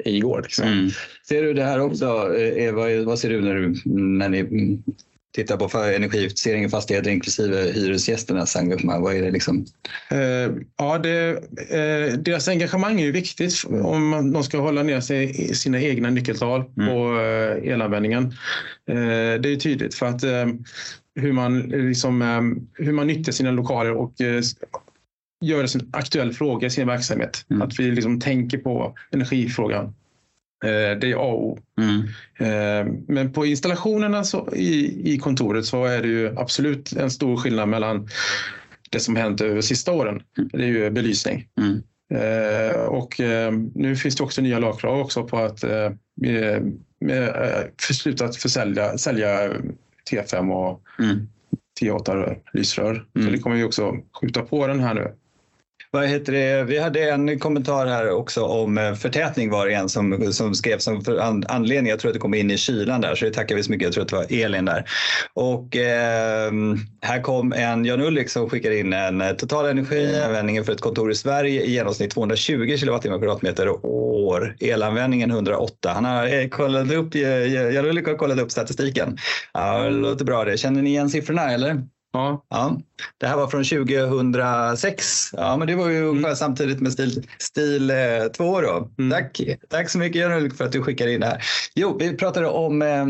igår. 0.05 0.43
Liksom. 0.43 0.69
Mm. 0.69 0.91
Ser 1.29 1.43
du 1.43 1.55
det 1.55 1.65
här 1.65 1.81
också? 1.81 2.37
Eva, 2.37 3.03
vad 3.05 3.19
ser 3.19 3.31
du 3.31 3.41
när, 3.41 3.55
du, 3.55 3.75
när 3.91 4.29
ni 4.29 4.79
tittar 5.37 5.57
på 5.57 5.79
energieffektivisering 5.79 6.65
i 6.65 6.69
fastigheter 6.69 7.11
inklusive 7.11 7.73
hyresgästernas 7.73 8.57
engagemang? 8.57 9.03
Vad 9.03 9.15
är 9.15 9.23
det 9.23 9.31
liksom? 9.31 9.67
Eh, 10.11 10.51
ja, 10.77 10.99
det, 10.99 11.29
eh, 11.71 12.19
deras 12.19 12.49
engagemang 12.49 13.01
är 13.01 13.05
ju 13.05 13.13
viktigt 13.13 13.65
om 13.83 14.33
de 14.33 14.45
ska 14.45 14.59
hålla 14.59 14.83
ner 14.83 15.01
sig, 15.01 15.55
sina 15.55 15.81
egna 15.81 16.11
nyckeltal 16.11 16.65
mm. 16.77 16.89
på 16.89 17.21
eh, 17.21 17.73
elanvändningen. 17.73 18.25
Eh, 18.89 19.41
det 19.41 19.53
är 19.53 19.57
tydligt 19.57 19.95
för 19.95 20.07
att 20.07 20.23
eh, 20.23 20.47
hur, 21.15 21.33
man, 21.33 21.61
liksom, 21.61 22.23
eh, 22.23 22.85
hur 22.85 22.93
man 22.93 23.07
nyttjar 23.07 23.33
sina 23.33 23.51
lokaler 23.51 23.93
och 23.93 24.15
gör 25.45 25.63
det 25.63 25.69
som 25.69 25.81
en 25.81 25.89
aktuell 25.93 26.33
fråga 26.33 26.67
i 26.67 26.71
sin 26.71 26.87
verksamhet. 26.87 27.45
Mm. 27.51 27.63
Att 27.63 27.81
vi 27.81 27.91
liksom 27.91 28.21
tänker 28.21 28.59
på 28.59 28.95
energifrågan. 29.11 29.95
Eh, 30.65 30.99
det 30.99 31.13
är 31.13 31.15
A 31.15 31.33
och 31.33 31.45
O. 31.45 31.59
Mm. 31.81 32.01
Eh, 32.39 32.95
men 33.09 33.33
på 33.33 33.47
installationerna 33.47 34.25
så, 34.25 34.49
i, 34.53 35.03
i 35.15 35.19
kontoret 35.19 35.65
så 35.67 35.85
är 35.85 36.03
det 36.03 36.09
ju 36.09 36.39
absolut 36.39 36.93
en 36.93 37.11
stor 37.11 37.37
skillnad 37.37 37.69
mellan 37.69 38.09
det 38.91 39.01
som 39.01 39.17
hänt 39.17 39.41
över 39.41 39.55
de 39.55 39.63
sista 39.63 39.93
åren. 39.93 40.23
Mm. 40.39 40.51
Det 40.53 40.63
är 40.63 40.69
ju 40.69 40.91
belysning. 40.91 41.49
Mm. 41.61 41.83
Eh, 42.15 42.81
och 42.81 43.21
nu 43.75 43.97
finns 43.97 44.17
det 44.17 44.23
också 44.23 44.43
nya 44.43 44.59
lagkrav 44.59 45.01
också 45.01 45.25
på 45.25 45.39
att 45.39 45.65
sluta 47.91 48.25
att 48.25 48.37
försälja, 48.37 48.99
sälja 48.99 49.51
T5 50.11 50.53
och 50.53 50.83
mm. 50.99 51.29
T8 51.81 52.37
lysrör. 52.53 53.05
Så 53.13 53.21
mm. 53.21 53.33
det 53.33 53.39
kommer 53.39 53.57
vi 53.57 53.65
också 53.65 53.97
skjuta 54.21 54.43
på 54.43 54.67
den 54.67 54.81
här 54.81 54.95
nu. 54.95 55.15
Vad 55.97 56.09
heter 56.09 56.33
det? 56.33 56.65
Vi 56.65 56.79
hade 56.79 57.11
en 57.11 57.39
kommentar 57.39 57.87
här 57.87 58.11
också 58.11 58.45
om 58.45 58.79
eh, 58.79 58.95
förtätning 58.95 59.51
var 59.51 59.67
det 59.67 59.73
en 59.73 59.89
som, 59.89 60.33
som 60.33 60.55
skrev 60.55 60.79
som 60.79 61.03
anledning. 61.49 61.91
Jag 61.91 61.99
tror 61.99 62.09
att 62.09 62.15
det 62.15 62.21
kom 62.21 62.35
in 62.35 62.51
i 62.51 62.57
kylan 62.57 63.01
där 63.01 63.15
så 63.15 63.25
det 63.25 63.31
tackar 63.31 63.57
vi 63.57 63.63
så 63.63 63.71
mycket. 63.71 63.85
Jag 63.85 63.93
tror 63.95 64.03
att 64.03 64.29
det 64.29 64.37
var 64.37 64.45
Elin 64.45 64.65
där. 64.65 64.85
Och 65.35 65.77
eh, 65.77 66.53
här 67.03 67.23
kom 67.23 67.53
en 67.53 67.85
Jan 67.85 68.01
Ulrik 68.01 68.31
som 68.31 68.51
skickar 68.51 68.71
in 68.71 68.93
en 68.93 69.21
eh, 69.21 69.33
total 69.33 69.67
energianvändning 69.67 70.65
för 70.65 70.73
ett 70.73 70.81
kontor 70.81 71.11
i 71.11 71.15
Sverige 71.15 71.63
i 71.63 71.73
genomsnitt 71.73 72.11
220 72.11 72.77
kilowattimmar 72.77 73.19
kvadratmeter 73.19 73.69
och 73.69 73.85
år. 74.25 74.57
Elanvändningen 74.61 75.31
108. 75.31 75.91
Han 75.95 76.05
har 76.05 76.27
eh, 76.27 76.49
kollat 76.49 76.93
upp, 76.93 77.15
eh, 77.15 77.23
Jan 77.75 77.87
Ulrik 77.87 78.07
har 78.07 78.15
kollat 78.15 78.39
upp 78.39 78.51
statistiken. 78.51 79.17
Ja, 79.53 79.79
det 79.79 79.91
låter 79.91 80.25
bra 80.25 80.45
det. 80.45 80.59
Känner 80.59 80.83
ni 80.83 80.91
igen 80.91 81.11
siffrorna 81.11 81.53
eller? 81.53 81.83
Ja. 82.17 82.45
ja. 82.49 82.81
Det 83.19 83.27
här 83.27 83.37
var 83.37 83.47
från 83.47 83.65
2006. 83.65 85.05
Ja, 85.33 85.57
men 85.57 85.67
det 85.67 85.75
var 85.75 85.89
ju 85.89 86.09
mm. 86.09 86.37
samtidigt 86.37 86.81
med 86.81 86.93
stil, 86.93 87.27
stil 87.39 87.93
2 88.37 88.59
eh, 88.59 88.63
då. 88.63 88.91
Mm. 88.99 89.11
Tack. 89.11 89.41
Tack 89.69 89.91
så 89.91 89.99
mycket 89.99 90.23
Jan 90.23 90.51
för 90.51 90.65
att 90.65 90.73
du 90.73 90.83
skickade 90.83 91.13
in 91.13 91.21
det 91.21 91.27
här. 91.27 91.43
Jo, 91.75 91.97
vi 92.01 92.17
pratade 92.17 92.47
om 92.47 92.83
eh, 92.83 93.01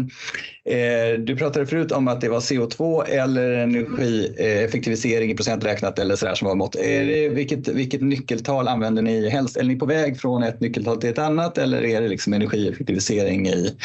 eh 0.76 1.18
du 1.18 1.36
pratade 1.36 1.66
förut 1.66 1.92
om 1.92 2.08
att 2.08 2.20
det 2.20 2.28
var 2.28 2.40
CO2 2.40 3.04
eller 3.04 3.52
energieffektivisering 3.52 5.30
i 5.30 5.34
procent 5.34 5.64
räknat 5.64 5.98
eller 5.98 6.16
sådär 6.16 6.34
som 6.34 6.48
var 6.48 6.54
mått. 6.54 6.76
Är 6.76 7.04
det, 7.04 7.28
vilket, 7.28 7.68
vilket 7.68 8.00
nyckeltal 8.00 8.68
använder 8.68 9.02
ni 9.02 9.30
helst? 9.30 9.56
Är 9.56 9.64
ni 9.64 9.76
på 9.76 9.86
väg 9.86 10.20
från 10.20 10.42
ett 10.42 10.60
nyckeltal 10.60 10.96
till 10.96 11.10
ett 11.10 11.18
annat 11.18 11.58
eller 11.58 11.84
är 11.84 12.00
det 12.00 12.08
liksom 12.08 12.32
energieffektivisering 12.32 13.48
i 13.48 13.76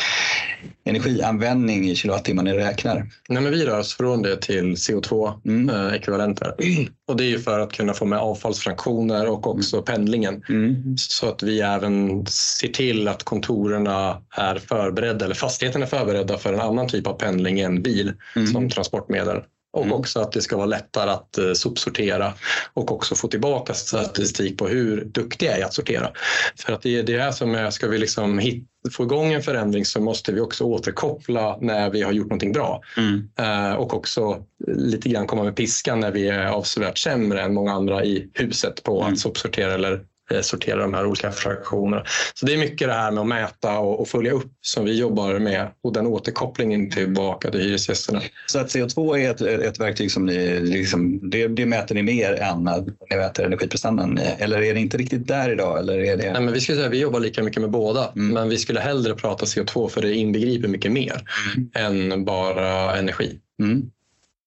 energianvändning 0.83 1.89
i 1.89 1.95
kilowattimmar 1.95 2.43
ni 2.43 2.53
räknar? 2.53 2.95
Nej, 3.29 3.43
men 3.43 3.51
vi 3.51 3.65
rör 3.65 3.79
oss 3.79 3.93
från 3.93 4.21
det 4.21 4.41
till 4.41 4.75
CO2-ekvivalenter. 4.75 6.53
Mm. 6.59 6.81
Eh, 6.81 6.88
och 7.07 7.17
det 7.17 7.33
är 7.33 7.38
för 7.38 7.59
att 7.59 7.73
kunna 7.73 7.93
få 7.93 8.05
med 8.05 8.19
avfallsfraktioner 8.19 9.29
och 9.29 9.47
också 9.47 9.75
mm. 9.75 9.85
pendlingen. 9.85 10.43
Mm. 10.50 10.97
Så 10.97 11.29
att 11.29 11.43
vi 11.43 11.61
även 11.61 12.25
ser 12.25 12.67
till 12.67 13.07
att 13.07 13.23
kontoren 13.23 13.88
är 13.88 14.59
förberedda, 14.59 15.25
eller 15.25 15.35
fastigheten 15.35 15.81
är 15.81 15.85
förberedda 15.85 16.38
för 16.38 16.53
en 16.53 16.61
annan 16.61 16.88
typ 16.88 17.07
av 17.07 17.13
pendling 17.13 17.59
än 17.59 17.81
bil 17.81 18.13
mm. 18.35 18.47
som 18.47 18.69
transportmedel. 18.69 19.41
Och 19.73 19.83
mm. 19.83 19.93
också 19.93 20.19
att 20.19 20.31
det 20.31 20.41
ska 20.41 20.57
vara 20.57 20.65
lättare 20.65 21.11
att 21.11 21.37
eh, 21.37 21.53
sopsortera 21.53 22.33
och 22.73 22.91
också 22.91 23.15
få 23.15 23.27
tillbaka 23.27 23.73
statistik 23.73 24.57
på 24.57 24.67
hur 24.67 25.05
duktiga 25.05 25.57
är 25.57 25.65
att 25.65 25.73
sortera. 25.73 26.11
För 26.55 26.73
att 26.73 26.81
det 26.81 26.99
är 26.99 27.03
det 27.03 27.19
här 27.19 27.31
som 27.31 27.55
är, 27.55 27.69
ska 27.69 27.87
vi 27.87 27.97
liksom 27.97 28.39
hit, 28.39 28.67
få 28.91 29.03
igång 29.03 29.33
en 29.33 29.41
förändring 29.41 29.85
så 29.85 30.01
måste 30.01 30.31
vi 30.31 30.39
också 30.39 30.63
återkoppla 30.63 31.57
när 31.61 31.89
vi 31.89 32.01
har 32.01 32.11
gjort 32.11 32.27
någonting 32.27 32.51
bra. 32.51 32.81
Mm. 32.97 33.29
Eh, 33.39 33.73
och 33.73 33.93
också 33.93 34.45
lite 34.67 35.09
grann 35.09 35.27
komma 35.27 35.43
med 35.43 35.55
piskan 35.55 35.99
när 35.99 36.11
vi 36.11 36.27
är 36.27 36.45
avsevärt 36.45 36.97
sämre 36.97 37.41
än 37.41 37.53
många 37.53 37.73
andra 37.73 38.05
i 38.05 38.29
huset 38.33 38.83
på 38.83 39.01
mm. 39.01 39.13
att 39.13 39.19
sopsortera 39.19 39.73
eller 39.73 40.01
sortera 40.41 40.81
de 40.81 40.93
här 40.93 41.05
olika 41.05 41.31
fraktionerna. 41.31 42.03
Så 42.33 42.45
det 42.45 42.53
är 42.53 42.57
mycket 42.57 42.88
det 42.88 42.93
här 42.93 43.11
med 43.11 43.21
att 43.21 43.27
mäta 43.27 43.79
och, 43.79 44.07
följa 44.07 44.31
upp 44.31 44.51
som 44.61 44.85
vi 44.85 45.00
jobbar 45.00 45.39
med 45.39 45.67
och 45.83 45.93
den 45.93 46.07
återkopplingen 46.07 46.91
tillbaka 46.91 47.51
till 47.51 47.59
hyresgästerna. 47.59 48.21
Så 48.45 48.59
att 48.59 48.67
CO2 48.67 49.17
är 49.17 49.31
ett, 49.31 49.41
ett 49.41 49.79
verktyg 49.79 50.11
som 50.11 50.25
ni, 50.25 50.59
liksom, 50.59 51.29
det, 51.29 51.47
det 51.47 51.65
mäter 51.65 51.95
ni 51.95 52.03
mer 52.03 52.33
än 52.33 52.67
att 52.67 52.85
ni 53.09 53.17
mäter 53.17 53.45
energiprestandan 53.45 54.19
eller 54.38 54.61
är 54.61 54.73
det 54.73 54.79
inte 54.79 54.97
riktigt 54.97 55.27
där 55.27 55.51
idag? 55.51 55.79
Eller 55.79 56.00
är 56.00 56.17
det... 56.17 56.31
Nej, 56.31 56.41
men 56.41 56.53
vi, 56.53 56.61
skulle 56.61 56.77
säga, 56.77 56.89
vi 56.89 57.00
jobbar 57.00 57.19
lika 57.19 57.43
mycket 57.43 57.61
med 57.61 57.71
båda 57.71 58.11
mm. 58.15 58.33
men 58.33 58.50
vi 58.50 58.57
skulle 58.57 58.79
hellre 58.79 59.15
prata 59.15 59.45
CO2 59.45 59.89
för 59.89 60.01
det 60.01 60.15
inbegriper 60.15 60.67
mycket 60.67 60.91
mer 60.91 61.21
mm. 61.55 62.11
än 62.11 62.25
bara 62.25 62.97
energi. 62.97 63.39
Mm. 63.59 63.91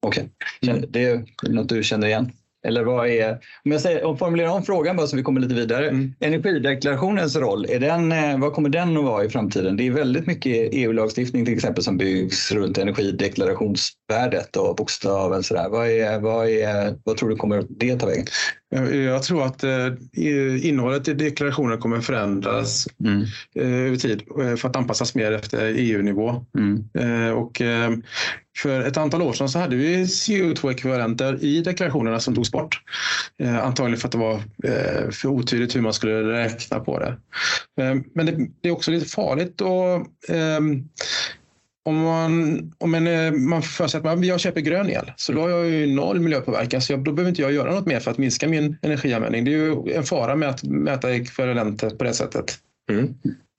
Okej, 0.02 0.28
okay. 0.62 0.82
det 0.88 1.04
är 1.04 1.24
något 1.42 1.68
du 1.68 1.82
känner 1.82 2.06
igen? 2.06 2.32
Eller 2.64 2.84
vad 2.84 3.08
är, 3.08 3.30
om 3.64 3.72
jag 3.72 3.80
säger, 3.80 4.04
om 4.04 4.18
formulerar 4.18 4.48
om 4.48 4.62
frågan 4.62 4.96
bara 4.96 5.06
så 5.06 5.16
vi 5.16 5.22
kommer 5.22 5.40
lite 5.40 5.54
vidare. 5.54 5.88
Mm. 5.88 6.14
Energideklarationens 6.20 7.36
roll, 7.36 7.66
är 7.68 7.80
den, 7.80 8.12
eh, 8.12 8.38
vad 8.38 8.52
kommer 8.52 8.68
den 8.68 8.96
att 8.96 9.04
vara 9.04 9.24
i 9.24 9.28
framtiden? 9.28 9.76
Det 9.76 9.86
är 9.86 9.90
väldigt 9.90 10.26
mycket 10.26 10.68
EU-lagstiftning 10.72 11.44
till 11.44 11.54
exempel 11.54 11.84
som 11.84 11.96
byggs 11.96 12.52
runt 12.52 12.78
energideklarationsvärdet 12.78 14.56
och 14.56 14.76
bokstaven. 14.76 15.42
Vad, 15.50 15.90
är, 15.90 16.20
vad, 16.20 16.48
är, 16.48 16.94
vad 17.04 17.16
tror 17.16 17.28
du 17.28 17.36
kommer 17.36 17.64
det 17.68 17.96
ta 17.96 18.06
vägen? 18.06 18.26
Jag 18.92 19.22
tror 19.22 19.46
att 19.46 19.64
eh, 19.64 20.66
innehållet 20.66 21.08
i 21.08 21.14
deklarationen 21.14 21.78
kommer 21.78 22.00
förändras 22.00 22.88
mm. 23.04 23.22
Eh, 23.54 23.86
över 23.86 23.96
tid 23.96 24.22
för 24.58 24.68
att 24.68 24.76
anpassas 24.76 25.14
mer 25.14 25.32
efter 25.32 25.74
EU-nivå. 25.76 26.44
Mm. 26.58 27.34
Och 27.36 27.62
för 28.58 28.80
ett 28.80 28.96
antal 28.96 29.22
år 29.22 29.32
sedan 29.32 29.48
så 29.48 29.58
hade 29.58 29.76
vi 29.76 30.04
CO2-ekvivalenter 30.04 31.44
i 31.44 31.60
deklarationerna 31.60 32.20
som 32.20 32.34
togs 32.34 32.52
bort. 32.52 32.80
Eh, 33.38 33.64
antagligen 33.64 34.00
för 34.00 34.08
att 34.08 34.12
det 34.12 34.18
var 34.18 34.34
eh, 34.64 35.10
för 35.10 35.26
otydligt 35.28 35.76
hur 35.76 35.80
man 35.80 35.92
skulle 35.92 36.32
räkna 36.32 36.80
på 36.80 36.98
det. 36.98 37.16
Eh, 37.82 37.96
men 38.14 38.50
det, 38.60 38.68
är 38.68 38.72
också 38.72 38.90
lite 38.90 39.06
farligt 39.06 39.62
att 39.62 40.08
om 41.86 41.96
man, 41.96 42.72
om 42.78 42.94
en, 42.94 43.06
eh, 43.06 43.32
man 43.32 43.62
förutsätter 43.62 44.08
att 44.08 44.26
jag 44.26 44.40
köper 44.40 44.60
grön 44.60 44.90
el 44.90 45.12
så 45.16 45.32
då 45.32 45.40
har 45.40 45.48
jag 45.48 45.70
ju 45.70 45.86
noll 45.86 46.20
miljöpåverkan 46.20 46.80
så 46.80 46.92
jag, 46.92 47.04
då 47.04 47.12
behöver 47.12 47.28
inte 47.28 47.42
jag 47.42 47.52
göra 47.52 47.74
något 47.74 47.86
mer 47.86 48.00
för 48.00 48.10
att 48.10 48.18
minska 48.18 48.48
min 48.48 48.76
energianvändning. 48.82 49.44
Det 49.44 49.50
är 49.50 49.56
ju 49.56 49.92
en 49.94 50.04
fara 50.04 50.36
med 50.36 50.48
att 50.48 50.62
mäta 50.62 51.14
ekvivalenter 51.14 51.90
på 51.90 52.04
det 52.04 52.12
sättet. 52.12 52.58
Mm. 52.90 53.14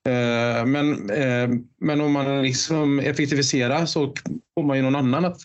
Eh, 0.08 0.65
men, 0.65 1.10
eh, 1.10 1.50
men 1.79 2.01
om 2.01 2.12
man 2.12 2.44
liksom 2.44 3.00
effektiviserar 3.00 3.86
så 3.86 4.13
får 4.53 4.63
man 4.63 4.77
ju 4.77 4.84
någon 4.84 4.96
annan 4.96 5.25
att 5.25 5.38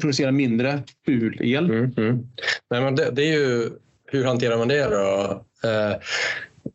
producera 0.00 0.32
mindre 0.32 0.82
fulel. 1.04 1.70
Mm, 1.70 1.94
mm. 1.96 2.28
Nej, 2.70 2.80
men 2.80 2.94
det, 2.94 3.10
det, 3.10 3.22
är 3.22 3.32
ju, 3.32 3.70
hur 4.06 4.24
hanterar 4.24 4.58
man 4.58 4.68
det 4.68 4.84
då? 4.84 5.44
Eh, 5.68 5.96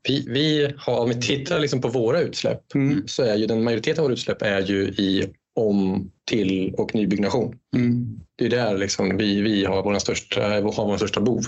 vi, 0.08 0.26
vi 0.28 0.74
har, 0.78 1.00
om 1.00 1.10
vi 1.10 1.22
tittar 1.22 1.60
liksom 1.60 1.82
på 1.82 1.88
våra 1.88 2.22
utsläpp 2.22 2.76
mm. 2.76 3.04
så 3.08 3.24
är 3.24 3.36
ju 3.36 3.46
den 3.46 3.64
majoriteten 3.64 4.00
av 4.00 4.04
våra 4.04 4.14
utsläpp 4.14 4.42
är 4.42 4.62
ju 4.62 4.84
i 4.84 5.34
om, 5.56 6.12
till 6.26 6.74
och 6.78 6.96
nybyggnation. 6.96 7.56
Mm. 7.76 8.20
Det 8.36 8.46
är 8.46 8.50
där 8.50 8.78
liksom 8.78 9.18
vi, 9.18 9.42
vi 9.42 9.66
har, 9.66 9.84
vår 9.84 10.00
största, 10.00 10.42
har 10.42 10.62
vår 10.62 10.98
största 10.98 11.22
bov. 11.22 11.42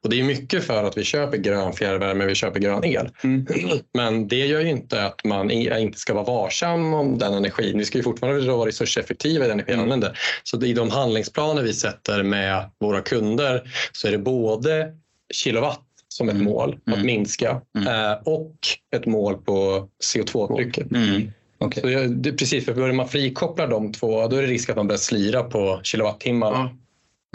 Och 0.00 0.10
det 0.10 0.20
är 0.20 0.24
mycket 0.24 0.64
för 0.64 0.84
att 0.84 0.96
vi 0.96 1.04
köper 1.04 1.36
grön 1.36 1.72
fjärrvärme, 1.72 2.26
vi 2.26 2.34
köper 2.34 2.60
grön 2.60 2.84
el. 2.84 3.08
Mm. 3.24 3.46
Men 3.94 4.28
det 4.28 4.46
gör 4.46 4.60
ju 4.60 4.70
inte 4.70 5.04
att 5.04 5.24
man 5.24 5.50
inte 5.50 5.98
ska 5.98 6.14
vara 6.14 6.24
varsam 6.24 6.94
om 6.94 7.18
den 7.18 7.34
energin. 7.34 7.78
Vi 7.78 7.84
ska 7.84 7.98
ju 7.98 8.04
fortfarande 8.04 8.52
vara 8.52 8.68
resurseffektiva 8.68 9.44
i 9.44 9.48
den 9.48 9.60
energi 9.60 9.72
vi 9.72 9.82
använder. 9.82 10.08
Mm. 10.08 10.18
Så 10.42 10.64
i 10.64 10.72
de 10.72 10.90
handlingsplaner 10.90 11.62
vi 11.62 11.72
sätter 11.72 12.22
med 12.22 12.70
våra 12.80 13.00
kunder 13.00 13.62
så 13.92 14.08
är 14.08 14.12
det 14.12 14.18
både 14.18 14.92
kilowatt 15.34 15.91
som 16.16 16.28
ett 16.28 16.34
mm. 16.34 16.44
mål 16.44 16.78
att 16.86 16.94
mm. 16.94 17.06
minska 17.06 17.60
mm. 17.78 18.18
och 18.24 18.56
ett 18.96 19.06
mål 19.06 19.36
på 19.36 19.88
CO2-trycket. 20.14 20.92
Mm. 20.92 21.32
Okay. 21.58 21.82
Så 21.82 22.12
det, 22.12 22.32
precis, 22.32 22.64
för 22.64 22.74
börjar 22.74 22.92
man 22.92 23.08
frikoppla 23.08 23.66
de 23.66 23.92
två 23.92 24.28
då 24.28 24.36
är 24.36 24.42
det 24.42 24.48
risk 24.48 24.70
att 24.70 24.76
man 24.76 24.88
börjar 24.88 24.98
slira 24.98 25.42
på 25.42 25.80
kilowattimmar. 25.82 26.76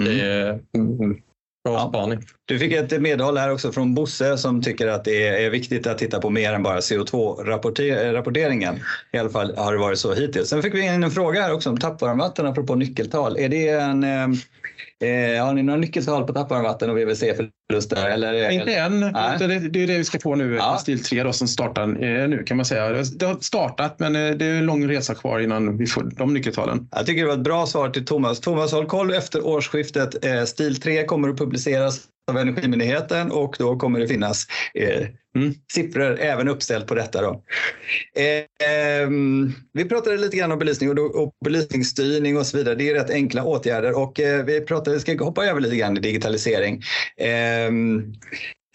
Mm. 0.01 0.17
Det 0.17 0.59
ja. 1.67 2.11
Du 2.45 2.59
fick 2.59 2.73
ett 2.73 3.01
medhåll 3.01 3.37
här 3.37 3.51
också 3.51 3.71
från 3.71 3.95
Bosse 3.95 4.37
som 4.37 4.61
tycker 4.61 4.87
att 4.87 5.05
det 5.05 5.27
är 5.27 5.49
viktigt 5.49 5.87
att 5.87 5.97
titta 5.97 6.19
på 6.19 6.29
mer 6.29 6.53
än 6.53 6.63
bara 6.63 6.79
CO2-rapporteringen. 6.79 8.79
I 9.11 9.17
alla 9.17 9.29
fall 9.29 9.57
har 9.57 9.73
det 9.73 9.79
varit 9.79 9.99
så 9.99 10.13
hittills. 10.13 10.49
Sen 10.49 10.61
fick 10.61 10.73
vi 10.73 10.81
in 10.81 11.03
en 11.03 11.11
fråga 11.11 11.41
här 11.41 11.53
också 11.53 11.69
om 11.69 11.77
tappvarmvatten 11.77 12.45
apropå 12.45 12.75
nyckeltal. 12.75 13.37
Är 13.37 13.49
det 13.49 13.69
en, 13.69 14.03
eh, 15.03 15.45
har 15.45 15.53
ni 15.53 15.63
några 15.63 15.79
nyckeltal 15.79 16.23
på 16.23 16.33
tappvarmvatten 16.33 16.89
och 16.89 16.97
VVC-förluster? 16.97 18.09
Eller, 18.09 18.49
Inte 18.49 18.75
än. 18.75 18.99
Det, 19.01 19.69
det 19.69 19.83
är 19.83 19.87
det 19.87 19.97
vi 19.97 20.03
ska 20.03 20.19
få 20.19 20.35
nu, 20.35 20.55
ja. 20.55 20.77
stil 20.77 21.03
3 21.03 21.23
då, 21.23 21.33
som 21.33 21.47
startar 21.47 21.83
eh, 21.83 22.27
nu 22.27 22.43
kan 22.43 22.57
man 22.57 22.65
säga. 22.65 22.89
Det 22.89 23.25
har 23.25 23.37
startat 23.41 23.99
men 23.99 24.15
eh, 24.15 24.31
det 24.31 24.45
är 24.45 24.57
en 24.57 24.65
lång 24.65 24.89
resa 24.89 25.15
kvar 25.15 25.39
innan 25.39 25.77
vi 25.77 25.85
får 25.85 26.03
de 26.03 26.33
nyckeltalen. 26.33 26.87
Jag 26.91 27.05
tycker 27.05 27.21
det 27.21 27.27
var 27.27 27.35
ett 27.37 27.43
bra 27.43 27.65
svar 27.65 27.89
till 27.89 28.05
Thomas. 28.05 28.39
Thomas, 28.39 28.71
håll 28.71 28.85
koll 28.85 29.13
efter 29.13 29.45
årsskiftet. 29.45 30.25
Eh, 30.25 30.43
stil 30.43 30.81
3 30.81 31.05
kommer 31.05 31.29
att 31.29 31.37
publiceras 31.37 32.01
av 32.31 32.37
Energimyndigheten 32.37 33.31
och 33.31 33.55
då 33.59 33.75
kommer 33.75 33.99
det 33.99 34.07
finnas 34.07 34.47
mm. 35.37 35.53
siffror 35.73 36.19
även 36.19 36.47
uppställt 36.47 36.87
på 36.87 36.95
detta. 36.95 37.21
Då. 37.21 37.43
Eh, 38.15 39.09
vi 39.73 39.85
pratade 39.85 40.17
lite 40.17 40.37
grann 40.37 40.51
om 40.51 40.59
belysning 40.59 40.89
och, 40.89 41.23
och 41.23 41.33
belysningsstyrning 41.45 42.37
och 42.37 42.45
så 42.45 42.57
vidare. 42.57 42.75
Det 42.75 42.89
är 42.89 42.93
rätt 42.93 43.09
enkla 43.09 43.43
åtgärder 43.43 43.97
och 43.97 44.19
eh, 44.19 44.45
vi 44.45 44.61
pratade, 44.61 44.99
ska 44.99 45.23
hoppa 45.23 45.45
över 45.45 45.61
lite 45.61 45.75
grann 45.75 45.97
i 45.97 45.99
digitalisering. 45.99 46.81
Ehm, 47.17 48.13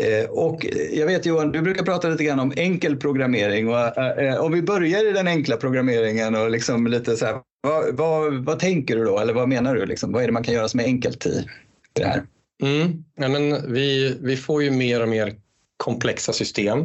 eh, 0.02 0.30
och 0.30 0.66
jag 0.92 1.06
vet 1.06 1.26
Johan, 1.26 1.52
du 1.52 1.60
brukar 1.60 1.84
prata 1.84 2.08
lite 2.08 2.24
grann 2.24 2.40
om 2.40 2.52
enkel 2.56 2.96
programmering. 2.96 3.68
Och, 3.68 3.98
eh, 3.98 4.28
eh, 4.28 4.40
om 4.40 4.52
vi 4.52 4.62
börjar 4.62 5.10
i 5.10 5.12
den 5.12 5.28
enkla 5.28 5.56
programmeringen 5.56 6.34
och 6.34 6.50
liksom 6.50 6.86
lite 6.86 7.16
så 7.16 7.26
här, 7.26 7.36
vad, 7.62 7.96
vad, 7.96 8.44
vad 8.44 8.58
tänker 8.58 8.96
du 8.96 9.04
då? 9.04 9.18
Eller 9.18 9.32
vad 9.32 9.48
menar 9.48 9.74
du? 9.74 9.86
Liksom? 9.86 10.12
Vad 10.12 10.22
är 10.22 10.26
det 10.26 10.32
man 10.32 10.44
kan 10.44 10.54
göra 10.54 10.68
som 10.68 10.80
är 10.80 10.84
enkelt 10.84 11.26
i 11.26 11.46
det 11.92 12.04
här? 12.04 12.22
Mm. 12.62 13.04
Ja, 13.16 13.28
men 13.28 13.72
vi, 13.72 14.16
vi 14.20 14.36
får 14.36 14.62
ju 14.62 14.70
mer 14.70 15.02
och 15.02 15.08
mer 15.08 15.34
komplexa 15.82 16.32
system. 16.32 16.78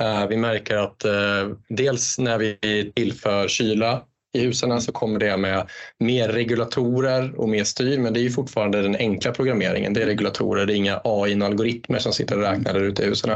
Eh, 0.00 0.26
vi 0.26 0.36
märker 0.36 0.76
att 0.76 1.04
eh, 1.04 1.48
dels 1.68 2.18
när 2.18 2.38
vi 2.38 2.56
tillför 2.94 3.48
kyla 3.48 4.02
i 4.32 4.40
husen 4.40 4.80
så 4.80 4.92
kommer 4.92 5.18
det 5.18 5.36
med 5.36 5.68
mer 5.98 6.28
regulatorer 6.28 7.40
och 7.40 7.48
mer 7.48 7.64
styr 7.64 7.98
men 7.98 8.14
det 8.14 8.20
är 8.20 8.22
ju 8.22 8.30
fortfarande 8.30 8.82
den 8.82 8.96
enkla 8.96 9.32
programmeringen. 9.32 9.94
Det 9.94 10.02
är 10.02 10.06
regulatorer, 10.06 10.66
det 10.66 10.72
är 10.72 10.76
inga 10.76 11.00
AI-algoritmer 11.04 11.98
som 11.98 12.12
sitter 12.12 12.36
och 12.36 12.42
räknar 12.42 12.72
där 12.72 12.80
ute 12.80 13.02
i 13.02 13.06
husen. 13.06 13.30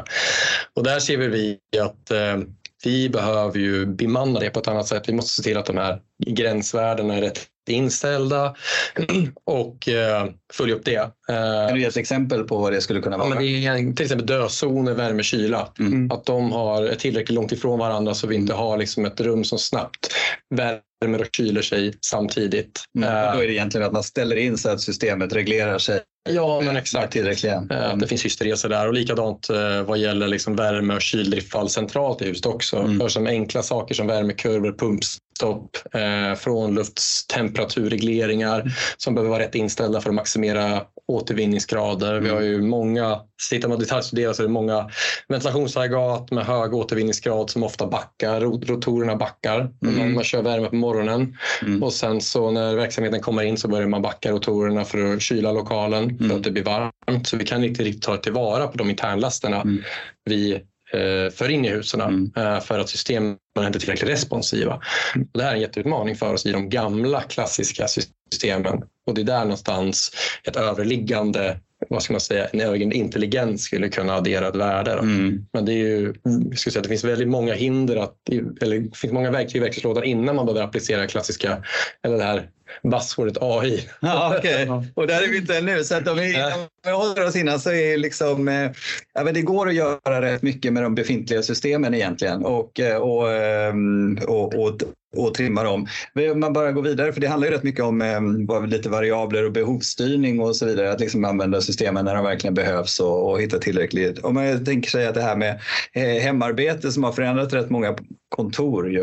Och 0.74 0.84
där 0.84 0.98
ser 0.98 1.18
vi 1.18 1.58
att 1.80 2.10
eh, 2.10 2.38
vi 2.84 3.08
behöver 3.08 3.58
ju 3.58 3.86
bemanna 3.86 4.40
det 4.40 4.50
på 4.50 4.60
ett 4.60 4.68
annat 4.68 4.86
sätt. 4.86 5.08
Vi 5.08 5.12
måste 5.12 5.30
se 5.30 5.42
till 5.42 5.56
att 5.56 5.66
de 5.66 5.76
här 5.76 6.00
gränsvärdena 6.26 7.14
är 7.14 7.20
rätt 7.20 7.40
inställda 7.72 8.54
och 9.44 9.88
eh, 9.88 10.26
följa 10.52 10.74
upp 10.74 10.84
det. 10.84 10.96
Eh, 11.28 11.66
kan 11.66 11.74
du 11.74 11.80
ge 11.80 11.86
ett 11.86 11.96
exempel 11.96 12.44
på 12.44 12.58
vad 12.58 12.72
det 12.72 12.80
skulle 12.80 13.00
kunna 13.00 13.16
vara? 13.16 13.42
Ja, 13.42 13.74
det 13.74 13.80
är 13.80 13.92
till 13.92 14.04
exempel 14.04 14.26
dödzoner, 14.26 14.94
värme, 14.94 15.22
kyla. 15.22 15.68
Mm. 15.78 16.10
Att 16.10 16.24
de 16.24 16.52
har 16.52 16.94
tillräckligt 16.94 17.34
långt 17.34 17.52
ifrån 17.52 17.78
varandra 17.78 18.14
så 18.14 18.26
vi 18.26 18.34
inte 18.34 18.54
har 18.54 18.78
liksom 18.78 19.04
ett 19.04 19.20
rum 19.20 19.44
som 19.44 19.58
snabbt 19.58 20.14
värmer 20.50 20.80
och 21.20 21.28
kyler 21.36 21.62
sig 21.62 21.94
samtidigt. 22.00 22.80
Mm. 22.98 23.36
då 23.36 23.42
är 23.42 23.46
det 23.46 23.52
egentligen 23.52 23.86
att 23.86 23.92
man 23.92 24.02
ställer 24.02 24.36
in 24.36 24.58
så 24.58 24.70
att 24.70 24.80
systemet 24.80 25.32
reglerar 25.32 25.78
sig 25.78 26.00
Ja, 26.30 26.60
men 26.60 26.76
exakt. 26.76 27.16
Mm. 27.16 27.98
Det 27.98 28.06
finns 28.06 28.24
hystereser 28.24 28.68
där 28.68 28.88
och 28.88 28.94
likadant 28.94 29.50
eh, 29.50 29.82
vad 29.82 29.98
gäller 29.98 30.28
liksom 30.28 30.56
värme 30.56 30.94
och 30.94 31.02
kyldriftfall 31.02 31.68
centralt 31.68 32.22
i 32.22 32.24
huset 32.24 32.46
också. 32.46 32.76
Mm. 32.76 33.00
För 33.00 33.08
som 33.08 33.26
enkla 33.26 33.62
saker 33.62 33.94
som 33.94 34.06
värmekurvor, 34.06 34.72
pumpstopp, 34.78 35.76
eh, 35.94 36.34
frånluftstemperaturregleringar 36.34 38.72
som 38.96 39.14
behöver 39.14 39.30
vara 39.30 39.42
rätt 39.42 39.54
inställda 39.54 40.00
för 40.00 40.10
att 40.10 40.14
maximera 40.14 40.82
återvinningsgrader. 41.12 42.12
Mm. 42.12 42.24
Vi 42.24 42.30
har 42.30 42.40
ju 42.40 42.62
många, 42.62 43.20
tittar 43.50 43.68
man 43.68 43.78
detaljstuderar 43.78 44.32
så 44.32 44.42
är 44.42 44.46
det 44.46 44.52
många 44.52 44.90
ventilationsaggregat 45.28 46.30
med 46.30 46.46
hög 46.46 46.74
återvinningsgrad 46.74 47.50
som 47.50 47.62
ofta 47.62 47.86
backar, 47.86 48.40
rotorerna 48.40 49.16
backar 49.16 49.70
mm. 49.82 50.14
man 50.14 50.24
kör 50.24 50.42
värme 50.42 50.68
på 50.68 50.76
morgonen. 50.76 51.36
Mm. 51.62 51.82
Och 51.82 51.92
sen 51.92 52.20
så 52.20 52.50
när 52.50 52.74
verksamheten 52.74 53.20
kommer 53.20 53.42
in 53.42 53.56
så 53.56 53.68
börjar 53.68 53.88
man 53.88 54.02
backa 54.02 54.32
rotorerna 54.32 54.84
för 54.84 55.14
att 55.14 55.22
kyla 55.22 55.52
lokalen 55.52 56.18
för 56.18 56.24
mm. 56.24 56.36
att 56.36 56.42
det 56.42 56.50
blir 56.50 56.64
varmt. 56.64 57.26
Så 57.26 57.36
vi 57.36 57.44
kan 57.44 57.64
inte 57.64 57.82
riktigt 57.82 58.02
ta 58.02 58.16
tillvara 58.16 58.66
på 58.66 58.78
de 58.78 58.90
internlasterna 58.90 59.60
mm. 59.60 59.82
vi 60.24 60.54
eh, 60.92 61.32
för 61.32 61.50
in 61.50 61.64
i 61.64 61.68
husen 61.68 62.00
mm. 62.00 62.32
eh, 62.36 62.60
för 62.60 62.78
att 62.78 62.88
systemen 62.88 63.36
är 63.60 63.66
inte 63.66 63.78
tillräckligt 63.78 64.10
responsiva. 64.10 64.80
Mm. 65.14 65.28
Och 65.32 65.38
det 65.38 65.44
här 65.44 65.50
är 65.50 65.54
en 65.54 65.60
jätteutmaning 65.60 66.16
för 66.16 66.34
oss 66.34 66.46
i 66.46 66.52
de 66.52 66.68
gamla 66.68 67.20
klassiska 67.20 67.86
systemen 67.88 68.82
och 69.06 69.14
det 69.14 69.20
är 69.20 69.24
där 69.24 69.40
någonstans 69.40 70.10
ett 70.44 70.56
överliggande 70.56 71.56
vad 71.88 72.02
ska 72.02 72.12
man 72.12 72.20
säga, 72.20 72.46
en 72.46 72.60
egen 72.60 72.92
intelligens 72.92 73.62
skulle 73.62 73.88
kunna 73.88 74.14
addera 74.14 74.48
ett 74.48 74.56
värde. 74.56 74.92
Mm. 74.92 75.46
Men 75.52 75.64
det 75.64 75.72
är 75.72 75.76
ju, 75.76 76.14
jag 76.22 76.58
ska 76.58 76.70
säga, 76.70 76.82
det 76.82 76.88
finns 76.88 77.04
väldigt 77.04 77.28
många 77.28 77.54
hinder, 77.54 77.96
att, 77.96 78.16
eller 78.62 78.78
det 78.78 78.96
finns 78.96 79.12
många 79.12 79.30
verktyg 79.30 79.56
i 79.56 79.64
verktygslådan 79.64 80.04
innan 80.04 80.36
man 80.36 80.46
behöver 80.46 80.64
applicera 80.64 81.06
klassiska, 81.06 81.62
eller 82.02 82.16
det 82.16 82.24
här 82.24 82.48
buzzwordet 82.82 83.36
AI. 83.40 83.88
Ja, 84.00 84.38
okay. 84.38 84.68
Och 84.94 85.06
där 85.06 85.22
är 85.22 85.28
vi 85.28 85.36
inte 85.36 85.58
ännu. 85.58 85.84
Så 85.84 85.94
att 85.94 86.08
om, 86.08 86.16
vi, 86.16 86.34
om 86.36 86.68
vi 86.84 86.90
håller 86.90 87.26
oss 87.26 87.36
innan 87.36 87.60
så 87.60 87.70
är 87.70 87.96
liksom, 87.96 88.48
eh, 88.48 88.70
ja, 89.14 89.24
men 89.24 89.34
det 89.34 89.42
går 89.42 89.68
att 89.68 89.74
göra 89.74 90.22
rätt 90.22 90.42
mycket 90.42 90.72
med 90.72 90.82
de 90.82 90.94
befintliga 90.94 91.42
systemen 91.42 91.94
egentligen 91.94 92.44
och, 92.44 92.80
eh, 92.80 92.96
och, 92.96 93.32
ehm, 93.32 94.18
och, 94.26 94.54
och, 94.54 94.80
och 95.16 95.34
trimma 95.34 95.62
dem. 95.62 95.86
Men 96.12 96.40
man 96.40 96.52
bara 96.52 96.72
går 96.72 96.82
vidare, 96.82 97.12
för 97.12 97.20
det 97.20 97.26
handlar 97.26 97.48
ju 97.48 97.54
rätt 97.54 97.62
mycket 97.62 97.84
om 97.84 98.02
eh, 98.02 98.66
lite 98.66 98.88
variabler 98.88 99.44
och 99.44 99.52
behovsstyrning 99.52 100.40
och 100.40 100.56
så 100.56 100.66
vidare. 100.66 100.92
Att 100.92 101.00
liksom 101.00 101.24
använda 101.24 101.60
systemen 101.60 102.04
när 102.04 102.14
de 102.14 102.24
verkligen 102.24 102.54
behövs 102.54 103.00
och, 103.00 103.30
och 103.30 103.40
hitta 103.40 103.58
tillräckligt. 103.58 104.18
Om 104.18 104.34
man 104.34 104.64
tänker 104.64 104.90
sig 104.90 105.06
att 105.06 105.14
det 105.14 105.22
här 105.22 105.36
med 105.36 105.60
eh, 105.92 106.22
hemarbete 106.22 106.92
som 106.92 107.04
har 107.04 107.12
förändrat 107.12 107.52
rätt 107.52 107.70
många 107.70 107.96
kontor. 108.36 108.92
Ju. 108.92 109.02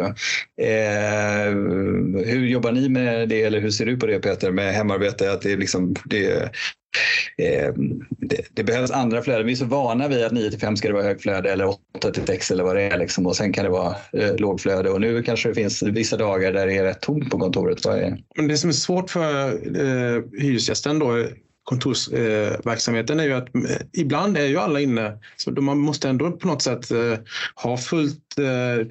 Eh, 0.67 1.51
hur 2.25 2.47
jobbar 2.47 2.71
ni 2.71 2.89
med 2.89 3.29
det 3.29 3.43
eller 3.43 3.59
hur 3.59 3.71
ser 3.71 3.85
du 3.85 3.97
på 3.97 4.05
det 4.05 4.19
Peter 4.19 4.51
med 4.51 4.73
hemarbete? 4.73 5.31
Att 5.31 5.41
det, 5.41 5.55
liksom, 5.55 5.95
det, 6.05 6.31
eh, 7.37 7.73
det, 8.09 8.45
det, 8.53 8.63
behövs 8.63 8.91
andra 8.91 9.21
flöden. 9.21 9.45
Vi 9.45 9.51
är 9.51 9.55
så 9.55 9.65
vana 9.65 10.07
vid 10.07 10.23
att 10.23 10.31
9 10.31 10.49
till 10.49 10.59
5 10.59 10.77
ska 10.77 10.87
det 10.87 10.93
vara 10.93 11.03
högflöde 11.03 11.51
eller 11.51 11.65
8 11.97 12.11
till 12.11 12.25
6 12.27 12.51
eller 12.51 12.63
vad 12.63 12.75
det 12.75 12.81
är. 12.81 12.97
Liksom. 12.97 13.27
Och 13.27 13.35
sen 13.35 13.53
kan 13.53 13.63
det 13.63 13.69
vara 13.69 13.95
eh, 14.13 14.35
lågflöde 14.35 14.89
och 14.89 15.01
nu 15.01 15.23
kanske 15.23 15.49
det 15.49 15.55
finns 15.55 15.83
vissa 15.83 16.17
dagar 16.17 16.51
där 16.51 16.67
det 16.67 16.77
är 16.77 16.83
rätt 16.83 17.01
tomt 17.01 17.29
på 17.29 17.39
kontoret. 17.39 17.85
Vad 17.85 17.99
är? 17.99 18.17
Men 18.35 18.47
det 18.47 18.57
som 18.57 18.69
är 18.69 18.73
svårt 18.73 19.09
för 19.09 19.47
eh, 19.77 20.23
hyresgästen 20.41 20.99
då 20.99 21.27
kontorsverksamheten 21.63 23.19
eh, 23.19 23.25
är 23.25 23.29
ju 23.29 23.35
att 23.35 23.55
eh, 23.55 23.61
ibland 23.93 24.37
är 24.37 24.45
ju 24.45 24.57
alla 24.57 24.79
inne. 24.79 25.19
Så 25.37 25.51
man 25.51 25.77
måste 25.77 26.09
ändå 26.09 26.31
på 26.31 26.47
något 26.47 26.61
sätt 26.61 26.91
eh, 26.91 27.15
ha 27.55 27.77
fullt 27.77 28.31
Eh, 28.37 28.87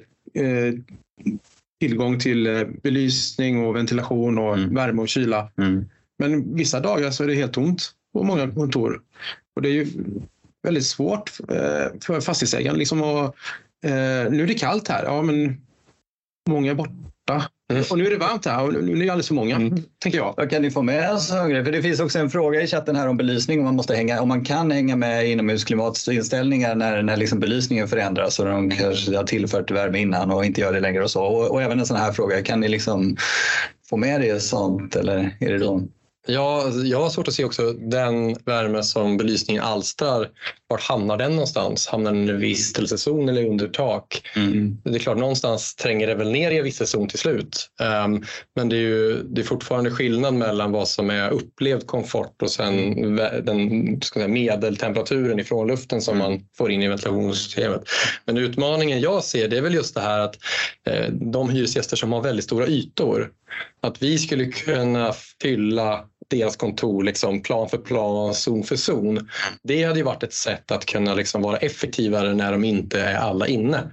tillgång 1.81 2.19
till 2.19 2.47
eh, 2.47 2.63
belysning 2.83 3.65
och 3.65 3.75
ventilation 3.75 4.37
och 4.37 4.57
mm. 4.57 4.75
värme 4.75 5.01
och 5.01 5.09
kyla. 5.09 5.51
Mm. 5.57 5.85
Men 6.19 6.55
vissa 6.55 6.79
dagar 6.79 7.11
så 7.11 7.23
är 7.23 7.27
det 7.27 7.35
helt 7.35 7.53
tomt 7.53 7.91
på 8.13 8.23
många 8.23 8.51
kontor. 8.51 9.01
Och 9.55 9.61
det 9.61 9.69
är 9.69 9.73
ju 9.73 9.87
väldigt 10.63 10.85
svårt 10.85 11.39
eh, 11.49 11.99
för 12.01 12.21
fastighetsägaren. 12.21 12.77
Liksom 12.77 13.03
att, 13.03 13.35
nu 14.31 14.43
är 14.43 14.47
det 14.47 14.53
kallt 14.53 14.87
här, 14.87 15.03
ja 15.03 15.21
men 15.21 15.61
många 16.49 16.71
är 16.71 16.75
borta. 16.75 17.49
Mm. 17.71 17.83
Och 17.89 17.97
nu 17.97 18.05
är 18.05 18.11
det 18.11 18.17
varmt 18.17 18.45
här 18.45 18.63
och 18.63 18.73
nu 18.73 18.91
är 18.91 18.95
det 18.95 19.09
alldeles 19.09 19.27
för 19.27 19.33
många, 19.33 19.55
mm. 19.55 19.83
tänker 19.99 20.19
jag. 20.19 20.33
Vad 20.37 20.49
kan 20.49 20.61
ni 20.61 20.71
få 20.71 20.81
med 20.81 21.13
oss 21.13 21.27
För 21.29 21.71
det 21.71 21.81
finns 21.81 21.99
också 21.99 22.19
en 22.19 22.29
fråga 22.29 22.61
i 22.61 22.67
chatten 22.67 22.95
här 22.95 23.07
om 23.07 23.17
belysning. 23.17 23.59
Om 23.59 23.65
man, 23.65 23.75
måste 23.75 23.95
hänga, 23.95 24.21
om 24.21 24.27
man 24.27 24.45
kan 24.45 24.71
hänga 24.71 24.95
med 24.95 25.29
inomhusklimatinställningar 25.29 26.75
när, 26.75 27.01
när 27.01 27.17
liksom 27.17 27.39
belysningen 27.39 27.87
förändras 27.87 28.39
och 28.39 28.45
de 28.45 28.69
kanske 28.69 29.17
har 29.17 29.23
tillfört 29.23 29.71
värme 29.71 29.99
innan 29.99 30.31
och 30.31 30.45
inte 30.45 30.61
gör 30.61 30.73
det 30.73 30.79
längre 30.79 31.03
och 31.03 31.11
så. 31.11 31.23
Och, 31.23 31.51
och 31.51 31.61
även 31.61 31.79
en 31.79 31.85
sån 31.85 31.97
här 31.97 32.11
fråga, 32.11 32.43
kan 32.43 32.59
ni 32.59 32.67
liksom 32.67 33.17
få 33.89 33.97
med 33.97 34.21
det 34.21 34.39
sånt 34.39 34.95
eller 34.95 35.37
är 35.39 35.51
det 35.51 35.57
då? 35.57 35.81
Ja, 36.27 36.69
jag 36.83 37.01
har 37.01 37.09
svårt 37.09 37.27
att 37.27 37.33
se 37.33 37.45
också 37.45 37.73
den 37.73 38.35
värme 38.45 38.83
som 38.83 39.17
belysningen 39.17 39.63
alstrar. 39.63 40.29
Var 40.71 40.77
hamnar 40.77 41.17
den 41.17 41.31
någonstans? 41.31 41.87
Hamnar 41.87 42.11
den 42.11 42.29
i 42.29 42.31
en 42.31 42.39
vistelsezon 42.39 43.29
eller 43.29 43.45
under 43.45 43.67
tak? 43.67 44.21
Mm. 44.35 44.77
Det 44.83 44.95
är 44.95 44.99
klart, 44.99 45.17
någonstans 45.17 45.75
tränger 45.75 46.07
det 46.07 46.15
väl 46.15 46.31
ner 46.31 46.51
i 46.51 46.61
vistelsezon 46.61 47.07
till 47.07 47.19
slut. 47.19 47.69
Um, 48.05 48.25
men 48.55 48.69
det 48.69 48.75
är, 48.75 48.79
ju, 48.79 49.23
det 49.23 49.41
är 49.41 49.45
fortfarande 49.45 49.91
skillnad 49.91 50.33
mellan 50.33 50.71
vad 50.71 50.87
som 50.87 51.09
är 51.09 51.29
upplevd 51.31 51.87
komfort 51.87 52.41
och 52.41 52.51
sen 52.51 53.15
den 53.45 54.01
ska 54.01 54.19
säga, 54.19 54.27
medeltemperaturen 54.27 55.39
ifrån 55.39 55.67
luften 55.67 56.01
som 56.01 56.17
man 56.17 56.39
får 56.57 56.71
in 56.71 56.83
i 56.83 56.87
ventilationssystemet. 56.87 57.83
Men 58.25 58.37
utmaningen 58.37 59.01
jag 59.01 59.23
ser 59.23 59.47
det 59.47 59.57
är 59.57 59.61
väl 59.61 59.73
just 59.73 59.95
det 59.95 60.01
här 60.01 60.19
att 60.19 60.35
eh, 60.87 61.09
de 61.11 61.49
hyresgäster 61.49 61.97
som 61.97 62.11
har 62.11 62.21
väldigt 62.21 62.45
stora 62.45 62.67
ytor 62.67 63.29
att 63.81 64.03
vi 64.03 64.17
skulle 64.17 64.45
kunna 64.45 65.13
fylla 65.41 66.05
deras 66.31 66.55
kontor 66.55 67.03
liksom 67.03 67.41
plan 67.41 67.69
för 67.69 67.77
plan, 67.77 68.33
zon 68.33 68.63
för 68.63 68.75
zon. 68.75 69.29
Det 69.63 69.83
hade 69.83 69.99
ju 69.99 70.05
varit 70.05 70.23
ett 70.23 70.33
sätt 70.33 70.71
att 70.71 70.85
kunna 70.85 71.15
liksom 71.15 71.41
vara 71.41 71.57
effektivare 71.57 72.33
när 72.33 72.51
de 72.51 72.63
inte 72.63 73.01
är 73.01 73.15
alla 73.15 73.47
inne. 73.47 73.91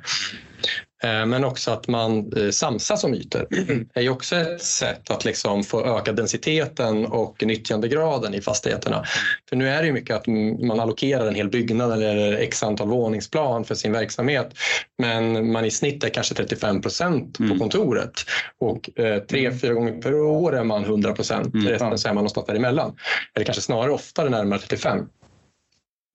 Eh, 1.02 1.26
men 1.26 1.44
också 1.44 1.70
att 1.70 1.88
man 1.88 2.32
eh, 2.36 2.50
samsas 2.50 3.04
om 3.04 3.14
ytor 3.14 3.46
är 3.94 4.02
ju 4.02 4.08
också 4.08 4.36
ett 4.36 4.62
sätt 4.62 5.10
att 5.10 5.24
liksom 5.24 5.64
få 5.64 5.98
öka 5.98 6.12
densiteten 6.12 7.06
och 7.06 7.42
nyttjandegraden 7.46 8.34
i 8.34 8.40
fastigheterna. 8.40 9.04
För 9.48 9.56
nu 9.56 9.68
är 9.68 9.80
det 9.80 9.86
ju 9.86 9.92
mycket 9.92 10.16
att 10.16 10.26
man 10.66 10.80
allokerar 10.80 11.26
en 11.26 11.34
hel 11.34 11.48
byggnad 11.48 11.92
eller 11.92 12.32
x 12.32 12.62
antal 12.62 12.88
våningsplan 12.88 13.64
för 13.64 13.74
sin 13.74 13.92
verksamhet. 13.92 14.54
Men 14.98 15.52
man 15.52 15.64
i 15.64 15.70
snitt 15.70 16.04
är 16.04 16.08
kanske 16.08 16.34
35 16.34 16.82
procent 16.82 17.36
på 17.36 17.44
mm. 17.44 17.58
kontoret 17.58 18.12
och 18.60 18.98
eh, 18.98 19.18
tre, 19.18 19.52
fyra 19.52 19.72
gånger 19.72 20.02
per 20.02 20.14
år 20.14 20.56
är 20.56 20.64
man 20.64 20.84
100 20.84 21.12
procent. 21.12 21.54
Mm. 21.54 21.66
Resten 21.66 21.88
är 21.88 22.04
man 22.06 22.14
någonstans 22.14 22.46
däremellan. 22.46 22.96
Eller 23.34 23.44
kanske 23.44 23.62
snarare 23.62 23.92
oftare 23.92 24.28
närmare 24.28 24.58
35. 24.58 25.06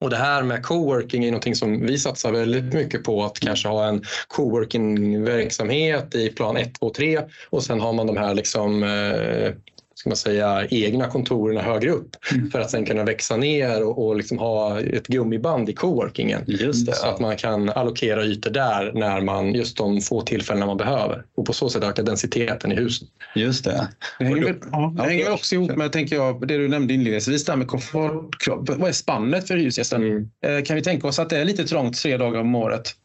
Och 0.03 0.09
det 0.09 0.17
här 0.17 0.43
med 0.43 0.63
coworking 0.63 1.23
är 1.23 1.31
någonting 1.31 1.55
som 1.55 1.85
vi 1.85 1.97
satsar 1.97 2.31
väldigt 2.31 2.73
mycket 2.73 3.03
på 3.03 3.23
att 3.23 3.39
kanske 3.39 3.67
ha 3.67 3.87
en 3.87 4.03
coworking-verksamhet 4.27 6.15
i 6.15 6.29
plan 6.29 6.57
1, 6.57 6.79
2, 6.79 6.89
3 6.89 7.21
och 7.49 7.63
sen 7.63 7.81
har 7.81 7.93
man 7.93 8.07
de 8.07 8.17
här 8.17 8.33
liksom, 8.33 8.83
eh, 8.83 9.51
ska 10.03 10.09
man 10.09 10.17
säga, 10.17 10.67
egna 10.69 11.07
kontoren 11.07 11.57
högre 11.57 11.89
upp 11.89 12.15
mm. 12.31 12.51
för 12.51 12.59
att 12.59 12.71
sen 12.71 12.85
kunna 12.85 13.03
växa 13.03 13.37
ner 13.37 13.83
och, 13.83 14.07
och 14.07 14.15
liksom 14.15 14.37
ha 14.37 14.79
ett 14.79 15.07
gummiband 15.07 15.69
i 15.69 15.73
coworkingen. 15.73 16.43
Just 16.47 16.85
det. 16.85 16.93
Så 16.93 17.07
att 17.07 17.19
man 17.19 17.37
kan 17.37 17.69
allokera 17.69 18.23
ytor 18.23 18.49
där 18.49 18.91
när 18.93 19.21
man 19.21 19.53
just 19.53 19.77
de 19.77 20.01
få 20.01 20.21
tillfällen 20.21 20.67
man 20.67 20.77
behöver 20.77 21.23
och 21.35 21.45
på 21.45 21.53
så 21.53 21.69
sätt 21.69 21.83
öka 21.83 22.03
densiteten 22.03 22.71
i 22.71 22.75
huset. 22.75 23.07
Just 23.35 23.65
det. 23.65 23.87
Det 24.19 24.25
hänger, 24.25 24.43
väl, 24.43 24.55
ja, 24.71 24.93
det 24.97 25.03
hänger 25.03 25.33
också 25.33 25.55
ihop 25.55 25.75
med 25.75 25.91
tänker 25.91 26.15
jag, 26.15 26.47
det 26.47 26.57
du 26.57 26.67
nämnde 26.67 26.93
inledningsvis, 26.93 27.45
där 27.45 27.55
med 27.55 27.67
komfortkrav. 27.67 28.65
Vad 28.77 28.89
är 28.89 28.93
spannet 28.93 29.47
för 29.47 29.57
hyresgästen? 29.57 30.03
Mm. 30.03 30.29
Eh, 30.45 30.63
kan 30.63 30.75
vi 30.75 30.81
tänka 30.81 31.07
oss 31.07 31.19
att 31.19 31.29
det 31.29 31.37
är 31.37 31.45
lite 31.45 31.63
trångt 31.63 31.97
tre 31.97 32.17
dagar 32.17 32.39
om 32.39 32.55
året? 32.55 32.95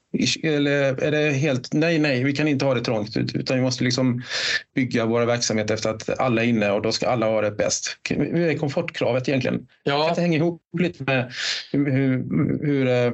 Eller 0.43 1.03
är 1.03 1.11
det 1.11 1.31
helt 1.31 1.73
nej, 1.73 1.99
nej, 1.99 2.25
vi 2.25 2.33
kan 2.33 2.49
inte 2.49 2.65
ha 2.65 2.75
det 2.75 2.81
trångt 2.81 3.17
utan 3.17 3.57
vi 3.57 3.63
måste 3.63 3.85
liksom 3.85 4.23
bygga 4.75 5.07
våra 5.07 5.25
verksamheter 5.25 5.75
efter 5.75 5.91
att 5.91 6.21
alla 6.21 6.43
är 6.43 6.47
inne 6.47 6.71
och 6.71 6.83
då 6.83 6.93
ska 6.93 7.09
alla 7.09 7.27
ha 7.27 7.41
det 7.41 7.51
bäst. 7.51 7.97
Hur 8.11 8.41
är 8.41 8.59
komfortkravet 8.59 9.29
egentligen? 9.29 9.67
Ja. 9.83 10.13
Det 10.17 10.21
hänga 10.21 10.37
ihop 10.37 10.63
lite 10.79 11.05
med 11.05 11.33
hur, 11.73 11.87
hur, 12.67 12.89
eh, 12.89 13.13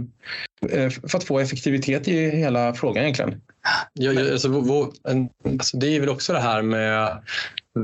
eh, 0.83 0.91
för 0.91 1.17
att 1.19 1.25
få 1.25 1.39
effektivitet 1.39 2.09
i 2.09 2.31
hela 2.31 2.75
frågan 2.75 3.03
egentligen? 3.03 3.41
Ja, 3.93 4.11
alltså, 4.11 4.49
alltså, 5.45 5.77
det 5.77 5.97
är 5.97 6.01
väl 6.01 6.09
också 6.09 6.33
det 6.33 6.41
här 6.41 6.63
med 6.63 7.23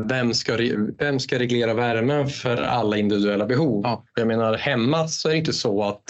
vem 0.08 0.34
ska, 0.34 0.58
vem 0.98 1.20
ska 1.20 1.38
reglera 1.38 1.74
värmen 1.74 2.28
för 2.28 2.56
alla 2.56 2.96
individuella 2.96 3.46
behov? 3.46 3.80
Ja. 3.84 4.04
Jag 4.14 4.26
menar 4.26 4.56
hemma 4.56 5.08
så 5.08 5.28
är 5.28 5.32
det 5.32 5.38
inte 5.38 5.52
så 5.52 5.82
att 5.82 6.04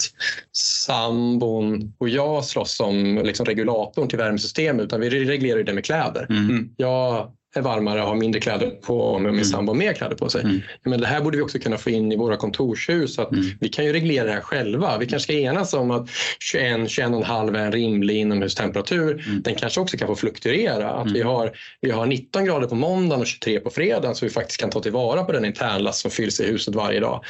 sambon 0.85 1.93
och 1.97 2.09
jag 2.09 2.45
slåss 2.45 2.79
om 2.79 3.21
liksom 3.23 3.45
regulatorn 3.45 4.07
till 4.07 4.17
värmesystemet 4.17 4.85
utan 4.85 4.99
vi 4.99 5.09
reglerar 5.09 5.63
det 5.63 5.73
med 5.73 5.85
kläder. 5.85 6.27
Mm. 6.29 6.69
Jag 6.77 7.31
är 7.55 7.61
varmare 7.61 8.01
och 8.01 8.07
har 8.07 8.15
mindre 8.15 8.41
kläder 8.41 8.69
på 8.69 8.99
och 8.99 9.21
min 9.21 9.29
mm. 9.29 9.43
sambo 9.45 9.71
har 9.71 9.77
mer 9.77 9.93
kläder 9.93 10.15
på 10.15 10.29
sig. 10.29 10.41
Mm. 10.41 10.61
Men 10.83 11.01
det 11.01 11.07
här 11.07 11.21
borde 11.21 11.37
vi 11.37 11.43
också 11.43 11.59
kunna 11.59 11.77
få 11.77 11.89
in 11.89 12.11
i 12.11 12.15
våra 12.15 12.37
kontorshus. 12.37 13.15
Så 13.15 13.21
att 13.21 13.31
mm. 13.31 13.45
Vi 13.59 13.69
kan 13.69 13.85
ju 13.85 13.93
reglera 13.93 14.25
det 14.25 14.33
här 14.33 14.41
själva. 14.41 14.97
Vi 14.97 15.05
kanske 15.05 15.23
ska 15.23 15.33
enas 15.33 15.73
om 15.73 15.91
att 15.91 16.09
21, 16.39 16.77
21,5 16.77 17.57
är 17.57 17.65
en 17.65 17.71
rimlig 17.71 18.15
inomhustemperatur. 18.15 19.25
Mm. 19.27 19.41
Den 19.41 19.55
kanske 19.55 19.81
också 19.81 19.97
kan 19.97 20.07
få 20.07 20.15
fluktuera. 20.15 20.89
Att 20.89 21.11
vi, 21.11 21.21
mm. 21.21 21.33
har, 21.33 21.51
vi 21.81 21.91
har 21.91 22.05
19 22.05 22.45
grader 22.45 22.67
på 22.67 22.75
måndagen 22.75 23.21
och 23.21 23.27
23 23.27 23.59
på 23.59 23.69
fredagen 23.69 24.15
så 24.15 24.25
vi 24.25 24.31
faktiskt 24.31 24.59
kan 24.59 24.69
ta 24.69 24.79
tillvara 24.79 25.23
på 25.23 25.31
den 25.31 25.45
internlast 25.45 25.99
som 25.99 26.11
fylls 26.11 26.39
i 26.39 26.45
huset 26.45 26.75
varje 26.75 26.99
dag. 26.99 27.23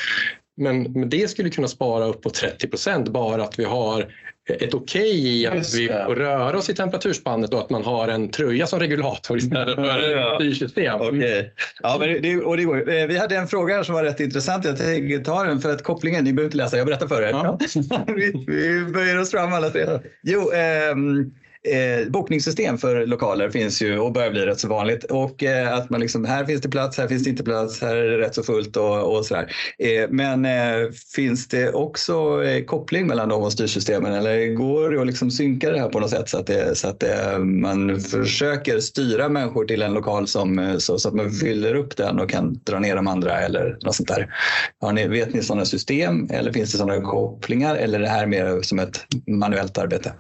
Men, 0.58 0.84
men 0.84 1.10
det 1.10 1.30
skulle 1.30 1.50
kunna 1.50 1.68
spara 1.68 2.06
upp 2.06 2.22
på 2.22 2.30
30 2.30 2.68
procent 2.68 3.10
bara 3.10 3.44
att 3.44 3.60
vi 3.60 3.64
har 3.64 4.08
ett 4.54 4.74
okej 4.74 5.02
okay 5.02 5.42
i 5.42 5.48
att 5.48 5.74
vi 5.74 5.88
får 5.88 6.16
röra 6.16 6.58
oss 6.58 6.70
i 6.70 6.74
temperaturspannet 6.74 7.54
och 7.54 7.60
att 7.60 7.70
man 7.70 7.84
har 7.84 8.08
en 8.08 8.30
tröja 8.30 8.68
som 8.68 8.80
regulator 8.80 9.38
istället 9.38 9.76
för 9.76 10.36
styrsystem. 10.36 11.02
Okay. 11.02 11.46
Ja, 11.82 11.98
men 12.00 12.22
det, 12.22 12.38
och 12.38 12.58
det 12.58 12.64
går. 12.64 12.90
Eh, 12.90 13.08
vi 13.08 13.18
hade 13.18 13.36
en 13.36 13.48
fråga 13.48 13.76
här 13.76 13.84
som 13.84 13.96
var 13.96 14.04
rätt 14.04 14.20
intressant. 14.20 14.66
Jag 14.66 14.78
tänkte 14.78 15.20
ta 15.20 15.44
den 15.44 15.62
för 15.62 15.74
att 15.74 15.84
kopplingen, 15.84 16.24
ni 16.24 16.34
behöver 16.34 16.48
inte 16.48 16.58
läsa, 16.58 16.78
jag 16.78 16.88
berättar 16.88 17.08
för 17.08 17.22
er. 17.22 17.30
Ja. 17.30 17.60
vi, 18.08 18.46
vi 18.48 18.92
böjer 18.94 19.20
oss 19.20 19.32
fram 19.32 19.54
alla 19.54 19.70
tre. 19.70 19.86
Jo, 20.24 20.52
ehm, 20.52 21.32
Eh, 21.64 22.10
bokningssystem 22.10 22.78
för 22.78 23.06
lokaler 23.06 23.50
finns 23.50 23.82
ju 23.82 24.00
och 24.00 24.12
börjar 24.12 24.32
bli 24.32 24.46
rätt 24.46 24.60
så 24.60 24.68
vanligt. 24.68 25.04
Och 25.04 25.44
eh, 25.44 25.74
att 25.74 25.90
man 25.90 26.00
liksom, 26.02 26.26
här 26.26 26.46
finns 26.46 26.62
det 26.62 26.70
plats, 26.70 26.98
här 26.98 27.08
finns 27.08 27.24
det 27.24 27.30
inte 27.30 27.44
plats, 27.44 27.82
här 27.82 27.96
är 27.96 28.10
det 28.10 28.18
rätt 28.18 28.36
så 28.36 28.44
fullt 28.44 28.78
och, 28.78 29.18
och 29.18 29.26
sådär. 29.26 29.56
Eh, 29.80 30.10
men 30.10 30.46
eh, 30.46 30.92
finns 31.16 31.48
det 31.48 31.72
också 31.72 32.44
eh, 32.44 32.64
koppling 32.66 33.08
mellan 33.08 33.30
de 33.30 33.44
och 33.44 33.52
styrsystemen 33.52 34.14
eller 34.14 34.54
går 34.54 34.90
det 34.90 35.02
att 35.02 35.08
liksom 35.08 35.32
synka 35.32 35.72
det 35.72 35.80
här 35.80 35.90
på 35.90 36.00
något 36.00 36.10
sätt 36.10 36.30
så 36.30 36.38
att, 36.38 36.48
det, 36.48 36.78
så 36.78 36.88
att 36.88 37.00
det, 37.00 37.40
man 37.40 38.00
försöker 38.00 38.80
styra 38.80 39.30
människor 39.30 39.66
till 39.66 39.82
en 39.82 39.94
lokal 39.94 40.28
som, 40.28 40.60
eh, 40.60 40.78
så, 40.78 41.00
så, 41.00 41.10
att 41.10 41.16
man 41.16 41.32
fyller 41.32 41.76
upp 41.76 41.98
den 41.98 42.20
och 42.20 42.30
kan 42.30 42.60
dra 42.64 42.80
ner 42.80 42.96
de 42.96 43.08
andra 43.08 43.40
eller 43.40 43.78
något 43.82 43.96
sånt 43.96 44.10
där. 44.10 44.34
Har 44.82 44.94
ni, 44.94 45.08
vet 45.08 45.34
ni 45.34 45.42
sådana 45.42 45.66
system 45.66 46.28
eller 46.32 46.54
finns 46.54 46.72
det 46.72 46.78
sådana 46.78 47.02
kopplingar 47.02 47.76
eller 47.76 48.00
är 48.00 48.04
det 48.04 48.10
här 48.10 48.26
mer 48.26 48.62
som 48.62 48.80
ett 48.80 49.06
manuellt 49.28 49.78
arbete? 49.78 50.14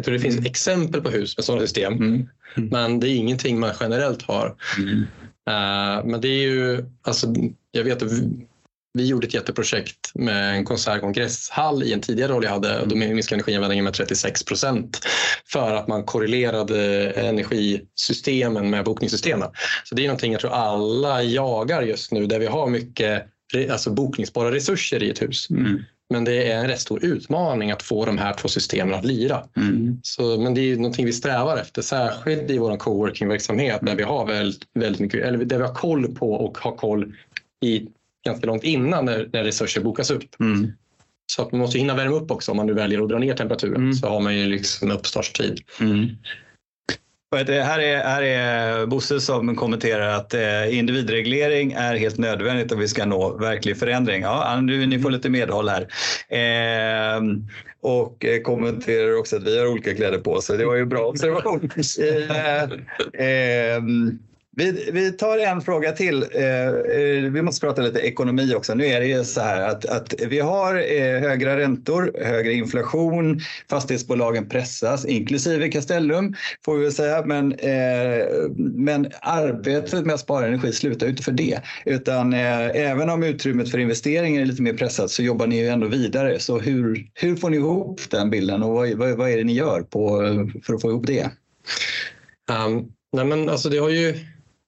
Jag 0.00 0.04
tror 0.04 0.14
det 0.14 0.20
finns 0.20 0.46
exempel 0.46 1.00
på 1.00 1.10
hus 1.10 1.36
med 1.36 1.44
sådana 1.44 1.62
system. 1.62 1.92
Mm. 1.92 2.28
Mm. 2.56 2.68
Men 2.68 3.00
det 3.00 3.08
är 3.08 3.16
ingenting 3.16 3.60
man 3.60 3.74
generellt 3.80 4.22
har. 4.22 4.56
Mm. 4.78 4.98
Uh, 5.50 6.04
men 6.04 6.20
det 6.20 6.28
är 6.28 6.42
ju, 6.42 6.84
alltså, 7.02 7.34
jag 7.70 7.84
vet 7.84 8.02
att 8.02 8.12
vi, 8.12 8.46
vi 8.92 9.06
gjorde 9.06 9.26
ett 9.26 9.34
jätteprojekt 9.34 10.14
med 10.14 10.56
en 10.56 10.64
konsertkongresshall 10.64 11.82
i 11.82 11.92
en 11.92 12.00
tidigare 12.00 12.32
roll 12.32 12.44
jag 12.44 12.50
hade. 12.50 12.84
Då 12.86 12.96
minskade 12.96 13.36
energianvändningen 13.36 13.84
med 13.84 13.94
36 13.94 14.44
procent 14.44 15.00
för 15.52 15.74
att 15.74 15.88
man 15.88 16.04
korrelerade 16.04 17.10
energisystemen 17.10 18.70
med 18.70 18.84
bokningssystemen. 18.84 19.48
Så 19.84 19.94
det 19.94 20.02
är 20.02 20.06
någonting 20.06 20.32
jag 20.32 20.40
tror 20.40 20.52
alla 20.52 21.22
jagar 21.22 21.82
just 21.82 22.12
nu 22.12 22.26
där 22.26 22.38
vi 22.38 22.46
har 22.46 22.66
mycket 22.66 23.26
alltså 23.70 23.90
bokningsbara 23.90 24.52
resurser 24.52 25.02
i 25.02 25.10
ett 25.10 25.22
hus. 25.22 25.50
Mm. 25.50 25.82
Men 26.10 26.24
det 26.24 26.50
är 26.52 26.58
en 26.58 26.68
rätt 26.68 26.80
stor 26.80 27.04
utmaning 27.04 27.70
att 27.70 27.82
få 27.82 28.04
de 28.04 28.18
här 28.18 28.32
två 28.32 28.48
systemen 28.48 28.94
att 28.94 29.04
lira. 29.04 29.44
Mm. 29.56 30.00
Så, 30.02 30.40
men 30.40 30.54
det 30.54 30.60
är 30.60 30.76
någonting 30.76 31.06
vi 31.06 31.12
strävar 31.12 31.56
efter, 31.56 31.82
särskilt 31.82 32.50
i 32.50 32.58
vår 32.58 32.76
coworking-verksamhet 32.76 33.78
där 33.82 33.96
vi 33.96 34.02
har 34.02 34.26
väldigt, 34.26 34.62
väldigt 34.74 35.00
mycket, 35.00 35.24
eller 35.24 35.44
där 35.44 35.58
vi 35.58 35.64
har 35.64 35.74
koll 35.74 36.14
på 36.14 36.32
och 36.32 36.58
har 36.58 36.76
koll 36.76 37.14
i 37.64 37.86
ganska 38.24 38.46
långt 38.46 38.64
innan 38.64 39.04
när, 39.04 39.28
när 39.32 39.44
resurser 39.44 39.80
bokas 39.80 40.10
upp. 40.10 40.40
Mm. 40.40 40.72
Så 41.26 41.42
att 41.42 41.52
man 41.52 41.60
måste 41.60 41.78
hinna 41.78 41.94
värma 41.94 42.16
upp 42.16 42.30
också 42.30 42.50
om 42.50 42.56
man 42.56 42.66
nu 42.66 42.74
väljer 42.74 43.02
att 43.02 43.08
dra 43.08 43.18
ner 43.18 43.34
temperaturen. 43.34 43.76
Mm. 43.76 43.92
Så 43.92 44.08
har 44.08 44.20
man 44.20 44.38
ju 44.38 44.46
liksom 44.46 44.90
uppstartstid. 44.90 45.60
Här 47.36 47.78
är, 47.78 48.02
här 48.02 48.22
är 48.22 48.86
Bosse 48.86 49.20
som 49.20 49.56
kommenterar 49.56 50.08
att 50.08 50.34
eh, 50.34 50.78
individreglering 50.78 51.72
är 51.72 51.94
helt 51.94 52.18
nödvändigt 52.18 52.72
om 52.72 52.78
vi 52.78 52.88
ska 52.88 53.04
nå 53.04 53.36
verklig 53.36 53.78
förändring. 53.78 54.22
Ja, 54.22 54.60
nu, 54.60 54.86
ni 54.86 54.98
får 54.98 55.10
lite 55.10 55.30
medhåll 55.30 55.68
här. 55.68 55.88
Ehm, 56.28 57.30
eh, 57.30 57.36
och 57.80 58.24
kommenterar 58.42 59.18
också 59.18 59.36
att 59.36 59.42
vi 59.42 59.58
har 59.58 59.66
olika 59.66 59.94
kläder 59.94 60.18
på 60.18 60.32
oss. 60.32 60.46
Det 60.46 60.64
var 60.64 60.76
ju 60.76 60.86
bra 60.86 61.06
observation. 61.06 61.70
eh, 63.18 63.76
ehm, 63.76 64.18
vi, 64.60 64.90
vi 64.92 65.12
tar 65.12 65.38
en 65.38 65.60
fråga 65.60 65.92
till. 65.92 66.22
Eh, 66.32 66.42
eh, 66.42 67.32
vi 67.32 67.42
måste 67.42 67.66
prata 67.66 67.82
lite 67.82 67.98
ekonomi 67.98 68.54
också. 68.54 68.74
Nu 68.74 68.86
är 68.86 69.00
det 69.00 69.06
ju 69.06 69.24
så 69.24 69.40
här 69.40 69.68
att, 69.68 69.86
att 69.86 70.14
vi 70.28 70.40
har 70.40 70.74
eh, 70.74 71.20
högre 71.20 71.56
räntor, 71.56 72.12
högre 72.24 72.52
inflation, 72.52 73.40
fastighetsbolagen 73.70 74.48
pressas, 74.48 75.04
inklusive 75.04 75.68
Castellum 75.68 76.34
får 76.64 76.76
vi 76.76 76.82
väl 76.82 76.92
säga. 76.92 77.22
Men, 77.26 77.52
eh, 77.52 78.26
men 78.56 79.08
arbetet 79.20 80.06
med 80.06 80.14
att 80.14 80.20
spara 80.20 80.46
energi 80.46 80.72
slutar 80.72 81.06
ju 81.06 81.10
inte 81.10 81.22
för 81.22 81.32
det. 81.32 81.60
Utan 81.84 82.32
eh, 82.32 82.90
även 82.90 83.10
om 83.10 83.22
utrymmet 83.22 83.70
för 83.70 83.78
investeringar 83.78 84.40
är 84.40 84.46
lite 84.46 84.62
mer 84.62 84.74
pressat 84.74 85.10
så 85.10 85.22
jobbar 85.22 85.46
ni 85.46 85.60
ju 85.60 85.68
ändå 85.68 85.86
vidare. 85.86 86.38
Så 86.38 86.58
hur, 86.58 87.06
hur 87.14 87.36
får 87.36 87.50
ni 87.50 87.56
ihop 87.56 88.00
den 88.10 88.30
bilden 88.30 88.62
och 88.62 88.70
vad, 88.70 88.90
vad, 88.90 89.10
vad 89.10 89.30
är 89.30 89.36
det 89.36 89.44
ni 89.44 89.54
gör 89.54 89.82
på, 89.82 90.22
för 90.62 90.74
att 90.74 90.82
få 90.82 90.90
ihop 90.90 91.06
det? 91.06 91.30
Um, 92.66 92.92
nej 93.12 93.24
men 93.24 93.48
alltså 93.48 93.68
det 93.68 93.78
har 93.78 93.90
ju 93.90 94.14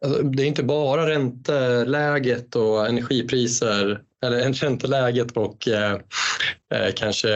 Alltså, 0.05 0.23
det 0.23 0.43
är 0.43 0.47
inte 0.47 0.63
bara 0.63 1.11
ränteläget 1.11 2.57
och 2.57 2.89
energipriser 2.89 4.01
eller 4.25 4.53
ränteläget 4.53 5.37
och 5.37 5.69
eh, 5.69 5.93
eh, 6.75 6.93
kanske 6.95 7.29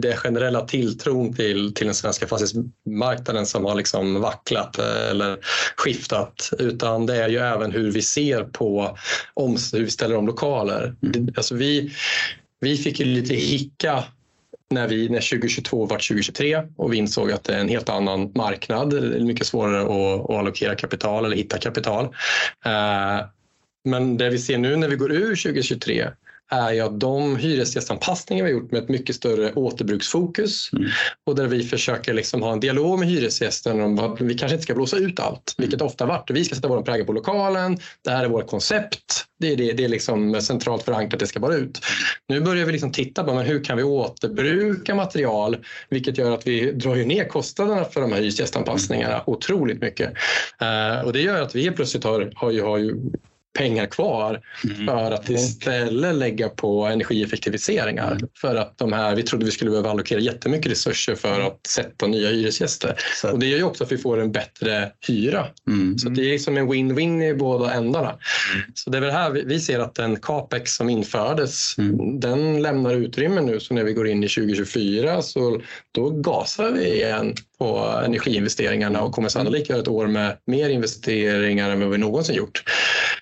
det 0.00 0.16
generella 0.16 0.60
tilltron 0.60 1.34
till, 1.34 1.74
till 1.74 1.86
den 1.86 1.94
svenska 1.94 2.26
fastighetsmarknaden 2.26 3.46
som 3.46 3.64
har 3.64 3.74
liksom 3.74 4.20
vacklat 4.20 4.78
eh, 4.78 5.10
eller 5.10 5.38
skiftat 5.76 6.50
utan 6.58 7.06
det 7.06 7.16
är 7.16 7.28
ju 7.28 7.38
även 7.38 7.72
hur 7.72 7.90
vi 7.90 8.02
ser 8.02 8.44
på 8.44 8.98
om, 9.34 9.56
hur 9.72 9.84
vi 9.84 9.90
ställer 9.90 10.16
om 10.16 10.26
lokaler. 10.26 10.94
Mm. 11.02 11.28
Alltså 11.36 11.54
vi, 11.54 11.92
vi 12.60 12.76
fick 12.76 13.00
ju 13.00 13.06
lite 13.06 13.34
hicka 13.34 14.04
när, 14.70 14.88
vi, 14.88 15.08
när 15.08 15.30
2022 15.30 15.86
var 15.86 15.96
2023 15.96 16.62
och 16.76 16.92
vi 16.92 16.96
insåg 16.96 17.32
att 17.32 17.44
det 17.44 17.54
är 17.54 17.60
en 17.60 17.68
helt 17.68 17.88
annan 17.88 18.32
marknad. 18.34 18.90
Det 18.90 19.16
är 19.16 19.20
mycket 19.20 19.46
svårare 19.46 19.80
att, 19.80 20.30
att 20.30 20.36
allokera 20.36 20.74
kapital 20.74 21.24
eller 21.24 21.36
hitta 21.36 21.58
kapital. 21.58 22.04
Eh, 22.64 23.26
men 23.84 24.16
det 24.16 24.30
vi 24.30 24.38
ser 24.38 24.58
nu 24.58 24.76
när 24.76 24.88
vi 24.88 24.96
går 24.96 25.12
ur 25.12 25.36
2023 25.36 26.08
är 26.50 26.72
ju 26.72 26.80
att 26.80 27.00
de 27.00 27.36
hyresgästanpassningar 27.36 28.44
vi 28.44 28.50
har 28.50 28.60
gjort 28.60 28.72
med 28.72 28.82
ett 28.82 28.88
mycket 28.88 29.16
större 29.16 29.52
återbruksfokus 29.52 30.72
mm. 30.72 30.84
och 31.26 31.34
där 31.34 31.46
vi 31.46 31.62
försöker 31.62 32.14
liksom 32.14 32.42
ha 32.42 32.52
en 32.52 32.60
dialog 32.60 32.98
med 32.98 33.08
hyresgästen 33.08 33.80
om 33.80 33.98
att 33.98 34.20
vi 34.20 34.34
kanske 34.34 34.54
inte 34.54 34.62
ska 34.62 34.74
blåsa 34.74 34.96
ut 34.96 35.20
allt, 35.20 35.54
vilket 35.58 35.82
ofta 35.82 36.06
varit. 36.06 36.30
Vi 36.30 36.44
ska 36.44 36.54
sätta 36.54 36.68
vår 36.68 36.82
prägel 36.82 37.06
på 37.06 37.12
lokalen, 37.12 37.78
det 38.04 38.10
här 38.10 38.24
är 38.24 38.28
vårt 38.28 38.46
koncept, 38.46 39.24
det 39.40 39.52
är, 39.52 39.56
det, 39.56 39.72
det 39.72 39.84
är 39.84 39.88
liksom 39.88 40.40
centralt 40.40 40.82
förankrat, 40.82 41.20
det 41.20 41.26
ska 41.26 41.40
bara 41.40 41.54
ut. 41.54 41.80
Nu 42.28 42.40
börjar 42.40 42.66
vi 42.66 42.72
liksom 42.72 42.92
titta 42.92 43.24
på 43.24 43.34
men 43.34 43.46
hur 43.46 43.64
kan 43.64 43.76
vi 43.76 43.82
återbruka 43.82 44.94
material, 44.94 45.56
vilket 45.90 46.18
gör 46.18 46.30
att 46.30 46.46
vi 46.46 46.72
drar 46.72 46.96
ju 46.96 47.04
ner 47.04 47.24
kostnaderna 47.24 47.84
för 47.84 48.00
de 48.00 48.12
här 48.12 48.20
hyresgästanpassningarna 48.20 49.22
otroligt 49.26 49.80
mycket. 49.80 50.12
Uh, 50.62 51.06
och 51.06 51.12
det 51.12 51.20
gör 51.20 51.42
att 51.42 51.54
vi 51.54 51.70
plötsligt 51.70 52.04
har, 52.04 52.32
har, 52.34 52.50
ju, 52.50 52.62
har 52.62 52.78
ju 52.78 52.96
pengar 53.58 53.86
kvar 53.86 54.40
mm. 54.64 54.86
för 54.86 55.10
att 55.10 55.30
istället 55.30 56.14
lägga 56.14 56.48
på 56.48 56.84
energieffektiviseringar. 56.84 58.12
Mm. 58.12 58.28
För 58.34 58.56
att 58.56 58.78
de 58.78 58.92
här, 58.92 59.14
vi 59.16 59.22
trodde 59.22 59.44
vi 59.44 59.50
skulle 59.50 59.70
behöva 59.70 59.90
allokera 59.90 60.20
jättemycket 60.20 60.72
resurser 60.72 61.14
för 61.14 61.40
att 61.40 61.66
sätta 61.66 62.06
nya 62.06 62.28
hyresgäster. 62.28 62.94
Så. 63.14 63.32
Och 63.32 63.38
det 63.38 63.46
gör 63.46 63.58
ju 63.58 63.64
också 63.64 63.84
att 63.84 63.92
vi 63.92 63.98
får 63.98 64.20
en 64.20 64.32
bättre 64.32 64.92
hyra. 65.08 65.46
Mm. 65.66 65.98
Så 65.98 66.08
det 66.08 66.34
är 66.34 66.38
som 66.38 66.56
en 66.56 66.72
win-win 66.72 67.22
i 67.22 67.34
båda 67.34 67.72
ändarna. 67.72 68.08
Mm. 68.08 68.64
Så 68.74 68.90
det 68.90 68.98
är 68.98 69.02
väl 69.02 69.10
här 69.10 69.30
vi 69.30 69.60
ser 69.60 69.78
att 69.78 69.94
den 69.94 70.16
capex 70.16 70.74
som 70.74 70.90
infördes, 70.90 71.78
mm. 71.78 72.20
den 72.20 72.62
lämnar 72.62 72.94
utrymme 72.94 73.40
nu. 73.40 73.60
Så 73.60 73.74
när 73.74 73.84
vi 73.84 73.92
går 73.92 74.08
in 74.08 74.24
i 74.24 74.28
2024 74.28 75.22
så 75.22 75.60
då 75.92 76.10
gasar 76.10 76.70
vi 76.70 76.94
igen 76.94 77.34
på 77.58 78.00
energiinvesteringarna 78.04 79.02
och 79.02 79.12
kommer 79.12 79.28
sannolikt 79.28 79.70
göra 79.70 79.80
ett 79.80 79.88
år 79.88 80.06
med 80.06 80.36
mer 80.46 80.68
investeringar 80.68 81.70
än 81.70 81.80
vad 81.80 81.90
vi 81.90 81.98
någonsin 81.98 82.34
gjort. 82.34 82.62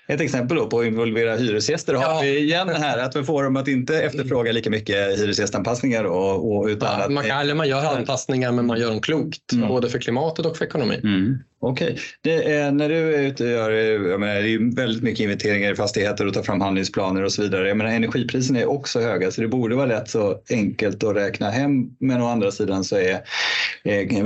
Ett 0.09 0.21
exempel 0.21 0.57
på 0.57 0.79
att 0.79 0.85
involvera 0.85 1.35
hyresgäster 1.35 1.93
har 1.93 2.03
ja. 2.03 2.19
vi 2.23 2.37
igen 2.37 2.69
här 2.69 2.97
att 2.97 3.15
vi 3.15 3.23
får 3.23 3.43
dem 3.43 3.57
att 3.57 3.67
inte 3.67 4.01
efterfråga 4.01 4.51
lika 4.51 4.69
mycket 4.69 5.19
hyresgästanpassningar. 5.19 6.03
Och, 6.03 6.57
och 6.57 6.67
utan 6.67 6.99
ja, 6.99 7.09
man, 7.09 7.23
kan, 7.23 7.39
eller 7.39 7.55
man 7.55 7.69
gör 7.69 7.97
anpassningar 7.97 8.51
men 8.51 8.65
man 8.65 8.79
gör 8.79 8.89
dem 8.89 9.01
klokt, 9.01 9.53
mm. 9.53 9.67
både 9.67 9.89
för 9.89 9.99
klimatet 9.99 10.45
och 10.45 10.57
för 10.57 10.65
ekonomin. 10.65 10.99
Mm. 11.03 11.37
Okej. 11.59 11.97
Okay. 12.23 12.71
När 12.71 12.89
du 12.89 13.15
är 13.15 13.21
ute 13.21 13.43
och 13.43 13.49
gör, 13.49 13.71
jag 14.09 14.19
menar, 14.19 14.41
det 14.41 14.53
är 14.53 14.75
väldigt 14.75 15.03
mycket 15.03 15.19
inventeringar 15.19 15.71
i 15.71 15.75
fastigheter 15.75 16.27
och 16.27 16.33
tar 16.33 16.43
fram 16.43 16.61
handlingsplaner 16.61 17.23
och 17.23 17.31
så 17.31 17.41
vidare. 17.41 17.67
Jag 17.67 17.77
menar, 17.77 17.91
energipriserna 17.91 18.59
är 18.59 18.69
också 18.69 18.99
höga 18.99 19.31
så 19.31 19.41
det 19.41 19.47
borde 19.47 19.75
vara 19.75 19.85
lätt 19.85 20.09
så 20.09 20.41
enkelt 20.49 21.03
att 21.03 21.15
räkna 21.15 21.49
hem. 21.49 21.71
Men 21.99 22.21
å 22.21 22.27
andra 22.27 22.51
sidan 22.51 22.83
så 22.83 22.95
är 22.95 23.19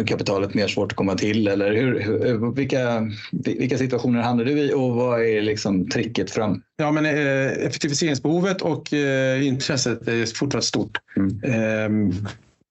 kapitalet 0.05 0.53
mer 0.53 0.67
svårt 0.67 0.91
att 0.91 0.95
komma 0.95 1.15
till. 1.15 1.47
Eller 1.47 1.71
hur, 1.71 1.99
hur, 1.99 2.55
vilka, 2.55 3.11
vilka 3.31 3.77
situationer 3.77 4.21
hamnar 4.21 4.45
du 4.45 4.51
i 4.51 4.73
och 4.73 4.95
vad 4.95 5.21
är 5.21 5.41
liksom 5.41 5.89
tricket 5.89 6.31
fram? 6.31 6.61
Ja, 6.77 6.91
men, 6.91 7.05
eh, 7.05 7.65
effektiviseringsbehovet 7.65 8.61
och 8.61 8.93
eh, 8.93 9.47
intresset 9.47 10.07
är 10.07 10.35
fortsatt 10.35 10.63
stort. 10.63 10.97
Mm. 11.17 11.43
Eh, 11.43 12.15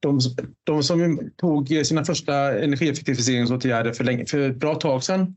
de, 0.00 0.20
de 0.64 0.82
som 0.82 1.30
tog 1.36 1.68
sina 1.84 2.04
första 2.04 2.62
energieffektiviseringsåtgärder 2.62 3.92
för, 3.92 4.04
länge, 4.04 4.26
för 4.26 4.50
ett 4.50 4.56
bra 4.56 4.74
tag 4.74 5.04
sedan 5.04 5.34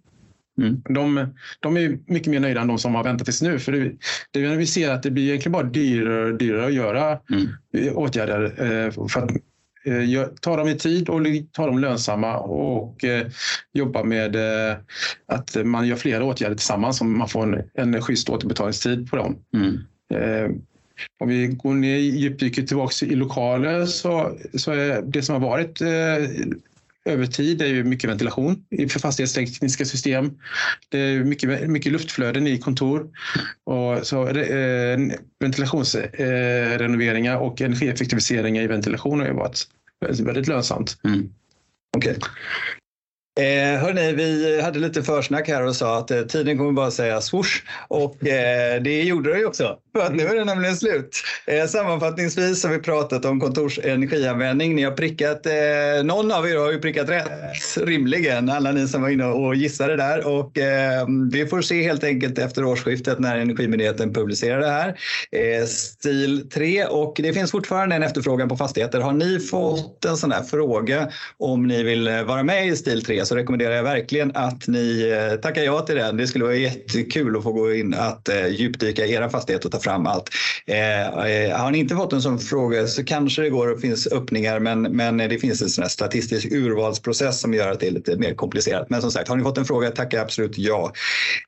Mm. 0.58 0.82
De, 0.90 1.28
de, 1.60 1.78
är 1.78 2.00
mycket 2.06 2.28
mer 2.28 2.40
nöjda 2.40 2.62
än 2.62 2.68
de 2.68 2.78
som 2.78 2.96
har 2.96 3.04
väntat 3.04 3.26
tills 3.26 3.42
nu. 3.42 3.60
För 3.60 3.72
det, 3.72 3.92
det 4.32 4.56
vi 4.56 4.66
ser 4.66 4.92
att 4.92 5.04
det 5.04 5.12
blir 5.12 5.24
egentligen 5.24 5.52
bara 5.52 5.64
dyrare 5.64 6.32
och 6.32 6.38
dyrare 6.38 6.66
att 6.66 6.74
göra 6.74 7.20
mm. 7.30 7.96
åtgärder. 7.96 8.44
Eh, 8.44 9.08
för 9.08 9.20
att 9.20 9.32
eh, 9.32 9.38
ta 10.42 10.56
dem 10.58 10.68
i 10.68 10.78
tid 10.78 11.10
och 11.10 11.22
ta 11.52 11.66
dem 11.66 11.80
lönsamma 11.80 12.38
och 12.38 13.04
eh, 13.04 13.28
jobba 13.74 14.04
med 14.04 14.36
att 15.26 15.58
man 15.66 15.88
gör 15.88 15.96
flera 15.96 16.24
åtgärder 16.24 16.56
tillsammans 16.56 16.98
så 16.98 17.06
man 17.06 17.30
får 17.30 17.44
en, 17.44 17.94
en 17.94 18.02
schysst 18.02 18.30
återbetalningstid 18.30 19.10
på 19.10 19.16
dem. 19.16 19.36
Mm. 19.54 19.78
Om 21.20 21.30
vi 21.30 21.48
går 21.48 21.74
ner 21.74 21.98
djupdyker 21.98 22.64
tillbaka 22.64 23.06
i 23.06 23.16
lokaler 23.16 23.86
så, 23.86 24.38
så 24.54 24.72
är 24.72 25.02
det 25.02 25.22
som 25.22 25.42
har 25.42 25.50
varit 25.50 25.82
eh, 25.82 26.30
över 27.06 27.26
tid 27.26 27.62
är 27.62 27.68
ju 27.68 27.84
mycket 27.84 28.10
ventilation 28.10 28.66
för 28.90 29.00
fastighetstekniska 29.00 29.86
system. 29.86 30.32
Det 30.90 31.00
är 31.00 31.24
mycket, 31.24 31.70
mycket 31.70 31.92
luftflöden 31.92 32.48
i 32.48 32.58
kontor. 32.58 33.10
Och 33.64 34.08
så 34.08 34.28
eh, 34.28 35.00
ventilationsrenoveringar 35.40 37.34
eh, 37.34 37.42
och 37.42 37.62
energieffektiviseringar 37.62 38.64
i 38.64 38.68
ventilation 38.68 39.20
har 39.20 39.28
ju 39.28 39.34
varit 39.34 39.68
väldigt 40.00 40.48
lönsamt. 40.48 40.98
Mm. 41.04 41.30
Okay. 41.98 42.16
Eh, 43.40 43.80
hörni, 43.80 44.14
vi 44.14 44.62
hade 44.62 44.80
lite 44.80 45.04
försnack 45.04 45.48
här 45.48 45.66
och 45.66 45.76
sa 45.76 45.98
att 45.98 46.12
eh, 46.12 46.22
tiden 46.22 46.58
kommer 46.58 46.72
bara 46.72 46.92
säga 46.92 47.22
swoosh 47.22 47.62
och 47.88 48.28
eh, 48.28 48.82
det 48.82 49.04
gjorde 49.04 49.34
det 49.34 49.40
ju 49.40 49.46
också. 49.46 49.78
För 49.96 50.06
att 50.06 50.16
nu 50.16 50.24
är 50.24 50.36
det 50.36 50.46
nämligen 50.46 50.76
slut. 50.76 51.22
Eh, 51.48 51.66
sammanfattningsvis 51.66 52.64
har 52.64 52.72
vi 52.72 52.80
pratat 52.80 53.26
om 53.26 53.40
kontorsenergianvändning. 53.40 54.76
Ni 54.76 54.84
har 54.84 54.92
prickat, 54.92 55.46
eh, 55.46 56.04
någon 56.04 56.32
av 56.32 56.48
er 56.48 56.58
har 56.58 56.72
ju 56.72 56.80
prickat 56.80 57.10
rätt 57.10 57.28
rimligen, 57.78 58.50
alla 58.50 58.72
ni 58.72 58.88
som 58.88 59.02
var 59.02 59.10
inne 59.10 59.26
och 59.26 59.56
gissade 59.56 59.96
där. 59.96 60.28
Och, 60.28 60.58
eh, 60.58 61.08
vi 61.32 61.46
får 61.46 61.62
se 61.62 61.84
helt 61.84 62.04
enkelt 62.04 62.38
efter 62.38 62.66
årsskiftet 62.66 63.20
när 63.20 63.38
Energimyndigheten 63.38 64.14
publicerar 64.14 64.60
det 64.60 64.70
här. 64.70 64.88
Eh, 65.32 65.66
stil 65.66 66.50
3 66.50 66.86
och 66.86 67.14
det 67.18 67.34
finns 67.34 67.52
fortfarande 67.52 67.96
en 67.96 68.04
efterfrågan 68.04 68.50
på 68.50 68.58
fastigheter. 68.58 69.00
Har 69.00 69.14
ni 69.14 69.40
fått 69.40 70.06
en 70.06 70.18
sån 70.18 70.32
här 70.32 70.44
fråga 70.44 71.10
om 71.38 71.68
ni 71.68 71.84
vill 71.84 72.08
eh, 72.08 72.24
vara 72.24 72.44
med 72.44 72.68
i 72.68 72.76
stil 72.76 73.06
3 73.06 73.23
så 73.26 73.36
rekommenderar 73.36 73.76
jag 73.76 73.84
verkligen 73.84 74.32
att 74.36 74.68
ni 74.68 75.10
eh, 75.10 75.40
tackar 75.40 75.64
ja 75.64 75.82
till 75.82 75.96
den. 75.96 76.18
Det 76.18 76.28
skulle 76.28 76.44
vara 76.44 76.56
jättekul 76.56 77.38
att 77.38 77.44
få 77.44 77.52
gå 77.52 77.74
in 77.74 77.94
att 77.94 78.30
eh, 78.30 78.48
djupdyka 78.48 79.06
i 79.06 79.14
era 79.14 79.30
fastighet 79.30 79.66
och 79.66 79.72
ta 79.72 79.80
fram 79.80 80.08
allt. 80.08 80.30
Eh, 80.68 81.02
eh, 81.02 81.58
har 81.58 81.72
ni 81.72 81.78
inte 81.78 81.96
fått 81.96 82.14
en 82.14 82.22
sån 82.22 82.40
fråga 82.40 82.88
så 82.88 83.04
kanske 83.04 83.42
det 83.42 83.50
går 83.50 83.68
och 83.68 83.82
finns 83.82 84.08
öppningar 84.08 84.60
men, 84.60 84.82
men 84.82 85.18
det 85.18 85.40
finns 85.40 85.62
en 85.62 85.70
sån 85.70 85.90
statistisk 85.90 86.52
urvalsprocess 86.52 87.40
som 87.40 87.54
gör 87.54 87.72
att 87.72 87.80
det 87.80 87.88
är 87.88 87.92
lite 87.92 88.18
mer 88.18 88.34
komplicerat. 88.34 88.90
Men 88.90 89.02
som 89.02 89.12
sagt, 89.12 89.30
har 89.30 89.36
ni 89.36 89.44
fått 89.44 89.58
en 89.58 89.66
fråga 89.66 89.92
tackar 89.92 90.18
jag 90.18 90.26
absolut 90.26 90.58
ja. 90.58 90.94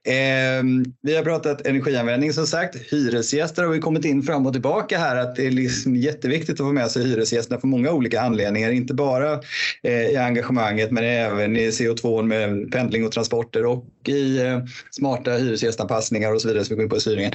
Ehm, 0.07 0.85
vi 1.01 1.15
har 1.15 1.23
pratat 1.23 1.67
energianvändning 1.67 2.33
som 2.33 2.47
sagt. 2.47 2.75
Hyresgäster 2.91 3.63
har 3.63 3.69
vi 3.69 3.79
kommit 3.79 4.05
in 4.05 4.23
fram 4.23 4.45
och 4.45 4.53
tillbaka 4.53 4.97
här 4.97 5.15
att 5.15 5.35
det 5.35 5.47
är 5.47 5.51
liksom 5.51 5.95
jätteviktigt 5.95 6.53
att 6.53 6.65
få 6.65 6.73
med 6.73 6.91
sig 6.91 7.03
hyresgästerna 7.03 7.59
för 7.59 7.67
många 7.67 7.91
olika 7.91 8.21
anledningar. 8.21 8.71
Inte 8.71 8.93
bara 8.93 9.39
i 9.83 10.15
engagemanget 10.15 10.91
men 10.91 11.03
även 11.03 11.57
i 11.57 11.64
CO2 11.69 12.23
med 12.23 12.71
pendling 12.71 13.05
och 13.05 13.11
transporter 13.11 13.65
och 13.65 13.85
i 14.07 14.41
eh, 14.41 14.59
smarta 14.91 15.31
hyresgästanpassningar 15.31 16.33
och 16.33 16.41
så 16.41 16.47
vidare 16.47 16.65
som 16.65 16.73
vi 16.73 16.75
går 16.75 16.83
in 16.83 16.89
på 16.89 16.97
i 16.97 16.99
styrningen. 16.99 17.31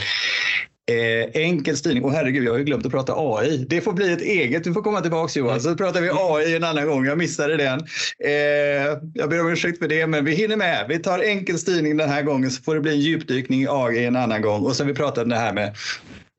Eh, 0.90 1.42
enkel 1.42 1.76
styrning. 1.76 2.04
Och 2.04 2.12
herregud, 2.12 2.44
jag 2.44 2.52
har 2.52 2.58
ju 2.58 2.64
glömt 2.64 2.86
att 2.86 2.92
prata 2.92 3.14
AI. 3.16 3.66
Det 3.68 3.80
får 3.80 3.92
bli 3.92 4.12
ett 4.12 4.20
eget. 4.20 4.64
Du 4.64 4.72
får 4.72 4.82
komma 4.82 5.00
tillbaka 5.00 5.38
Johan, 5.38 5.60
så 5.60 5.76
pratar 5.76 6.00
vi 6.00 6.10
AI 6.12 6.56
en 6.56 6.64
annan 6.64 6.86
gång. 6.86 7.06
Jag 7.06 7.18
missade 7.18 7.56
den. 7.56 7.80
Eh, 8.24 8.98
jag 9.14 9.30
ber 9.30 9.40
om 9.40 9.52
ursäkt 9.52 9.78
för 9.78 9.88
det, 9.88 10.06
men 10.06 10.24
vi 10.24 10.34
hinner 10.34 10.56
med. 10.56 10.86
Vi 10.88 10.98
tar 10.98 11.18
enkel 11.18 11.58
styrning 11.58 11.96
den 11.96 12.08
här 12.08 12.22
gången 12.22 12.50
så 12.50 12.62
får 12.62 12.74
det 12.74 12.80
bli 12.80 12.92
en 12.92 13.00
djupdykning 13.00 13.62
i 13.62 13.66
AI 13.70 14.04
en 14.04 14.16
annan 14.16 14.42
gång. 14.42 14.62
Och 14.62 14.76
sen 14.76 14.86
vi 14.86 14.94
pratade 14.94 15.30
det 15.30 15.36
här 15.36 15.52
med 15.52 15.74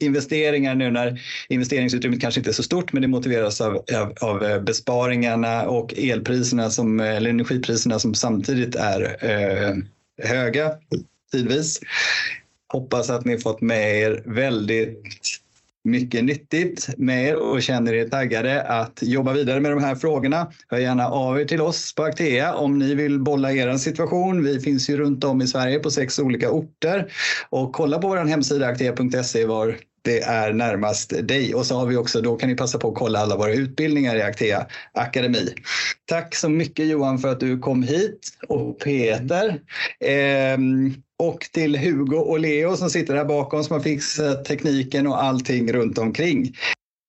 investeringar 0.02 0.76
nu 0.76 0.92
när 0.92 1.22
investeringsutrymmet 1.50 2.22
kanske 2.22 2.40
inte 2.40 2.50
är 2.50 2.54
så 2.54 2.64
stort 2.64 2.94
men 2.94 3.02
det 3.02 3.08
motiveras 3.08 3.62
av, 3.62 3.84
av, 3.96 4.14
av 4.22 4.44
eh, 4.44 4.62
besparingarna 4.62 5.68
och 5.68 5.94
elpriserna 5.98 6.70
som, 6.70 7.00
eh, 7.00 7.16
eller 7.16 7.30
energipriserna 7.30 8.00
som 8.00 8.14
samtidigt 8.14 8.76
är 8.76 9.18
eh, 9.22 9.76
höga 10.28 10.72
tidvis. 11.32 11.80
Hoppas 12.68 13.10
att 13.10 13.26
ni 13.26 13.38
fått 13.38 13.62
med 13.62 14.02
er 14.02 14.24
väldigt 14.26 15.04
mycket 15.84 16.24
nyttigt 16.24 16.90
med 16.98 17.28
er 17.28 17.36
och 17.36 17.62
känner 17.62 17.94
er 17.94 18.10
taggade 18.10 18.62
att 18.62 19.00
jobba 19.02 19.34
vidare 19.34 19.60
med 19.60 19.72
de 19.72 19.84
här 19.84 19.96
frågorna. 19.96 20.52
Hör 20.68 20.78
gärna 20.78 21.08
av 21.08 21.42
er 21.42 21.46
till 21.46 21.62
oss 21.62 21.96
på 21.96 22.04
Actea 22.04 22.56
om 22.56 22.80
ni 22.80 22.96
vill 22.96 23.20
bolla 23.20 23.52
er 23.52 23.78
situation. 23.78 24.44
Vi 24.44 24.60
finns 24.60 24.90
ju 24.90 24.98
runt 24.98 25.24
om 25.24 25.42
i 25.42 25.48
Sverige 25.48 25.80
på 25.80 25.92
sex 25.92 26.20
olika 26.20 26.52
orter 26.52 27.12
och 27.50 27.74
kolla 27.74 28.00
på 28.00 28.08
vår 28.08 28.18
hemsida 28.18 28.68
actea.se 28.68 29.46
var 29.46 29.78
det 30.02 30.22
är 30.22 30.54
närmast 30.54 31.28
dig. 31.28 31.56
Och 31.56 31.66
så 31.66 31.76
har 31.76 31.86
vi 31.86 31.98
också, 31.98 32.22
då 32.22 32.36
kan 32.36 32.50
ni 32.50 32.56
passa 32.56 32.78
på 32.78 32.88
att 32.88 32.96
kolla 32.96 33.20
alla 33.20 33.38
våra 33.38 33.54
utbildningar 33.54 34.16
i 34.16 34.22
Actea 34.22 34.68
Akademi. 34.94 35.54
Tack 36.06 36.36
så 36.36 36.50
mycket 36.50 36.88
Johan 36.88 37.20
för 37.20 37.28
att 37.28 37.40
du 37.40 37.60
kom 37.60 37.84
hit 37.84 38.30
och 38.48 38.80
Peter. 38.80 39.60
Ehm, 40.00 40.94
och 41.20 41.40
till 41.54 41.78
Hugo 41.78 42.18
och 42.18 42.40
Leo 42.40 42.78
som 42.78 42.90
sitter 42.90 43.16
här 43.16 43.26
bakom 43.26 43.64
som 43.64 43.74
har 43.74 43.84
fixat 43.84 44.46
tekniken 44.46 45.08
och 45.08 45.24
allting 45.24 45.74
runt 45.74 45.98
omkring. 45.98 46.56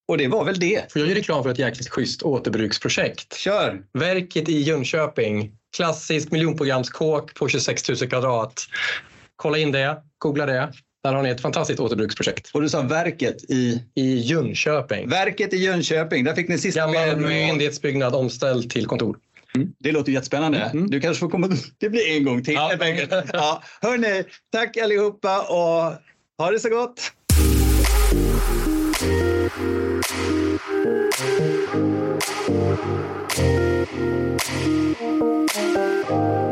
Och 0.09 0.19
det 0.19 0.29
var 0.29 0.45
väl 0.45 0.59
det. 0.59 0.93
Får 0.93 1.01
jag 1.01 1.09
göra 1.09 1.19
reklam 1.19 1.43
för 1.43 1.51
ett 1.51 1.59
jäkligt 1.59 1.89
schysst 1.89 2.23
återbruksprojekt? 2.23 3.35
Kör! 3.35 3.83
Verket 3.99 4.49
i 4.49 4.59
Jönköping. 4.59 5.53
Klassiskt 5.77 6.33
miljonprogramskåk 6.33 7.35
på 7.35 7.49
26 7.49 7.89
000 7.89 7.99
kvadrat. 7.99 8.67
Kolla 9.37 9.59
in 9.59 9.73
det, 9.73 10.03
googla 10.19 10.47
det. 10.47 10.73
Där 11.03 11.15
har 11.15 11.23
ni 11.23 11.29
ett 11.29 11.41
fantastiskt 11.41 11.81
återbruksprojekt. 11.81 12.51
Och 12.55 12.63
du 12.63 12.69
sa 12.69 12.83
verket 12.83 13.51
i? 13.51 13.83
I 13.95 14.15
Jönköping. 14.15 15.09
Verket 15.09 15.55
i 15.55 15.57
Jönköping. 15.57 16.25
Där 16.25 16.35
fick 16.35 16.49
ni 16.49 16.59
sista 16.59 16.81
Gammal 16.81 17.17
myndighetsbyggnad 17.17 18.15
omställd 18.15 18.71
till 18.71 18.87
kontor. 18.87 19.17
Mm. 19.55 19.73
Det 19.79 19.93
låter 19.93 20.13
jättespännande. 20.13 20.59
Mm, 20.59 20.79
mm. 20.79 20.91
Du 20.91 21.01
kanske 21.01 21.21
får 21.21 21.29
komma. 21.29 21.49
Det 21.79 21.89
blir 21.89 22.17
en 22.17 22.25
gång 22.25 22.45
till 22.45 22.55
ja. 22.55 22.73
Ja. 23.33 23.63
Hörrni, 23.81 24.25
tack 24.53 24.77
allihopa 24.77 25.41
och 25.41 25.93
ha 26.39 26.51
det 26.51 26.61
så 26.61 26.69
gott! 26.69 27.13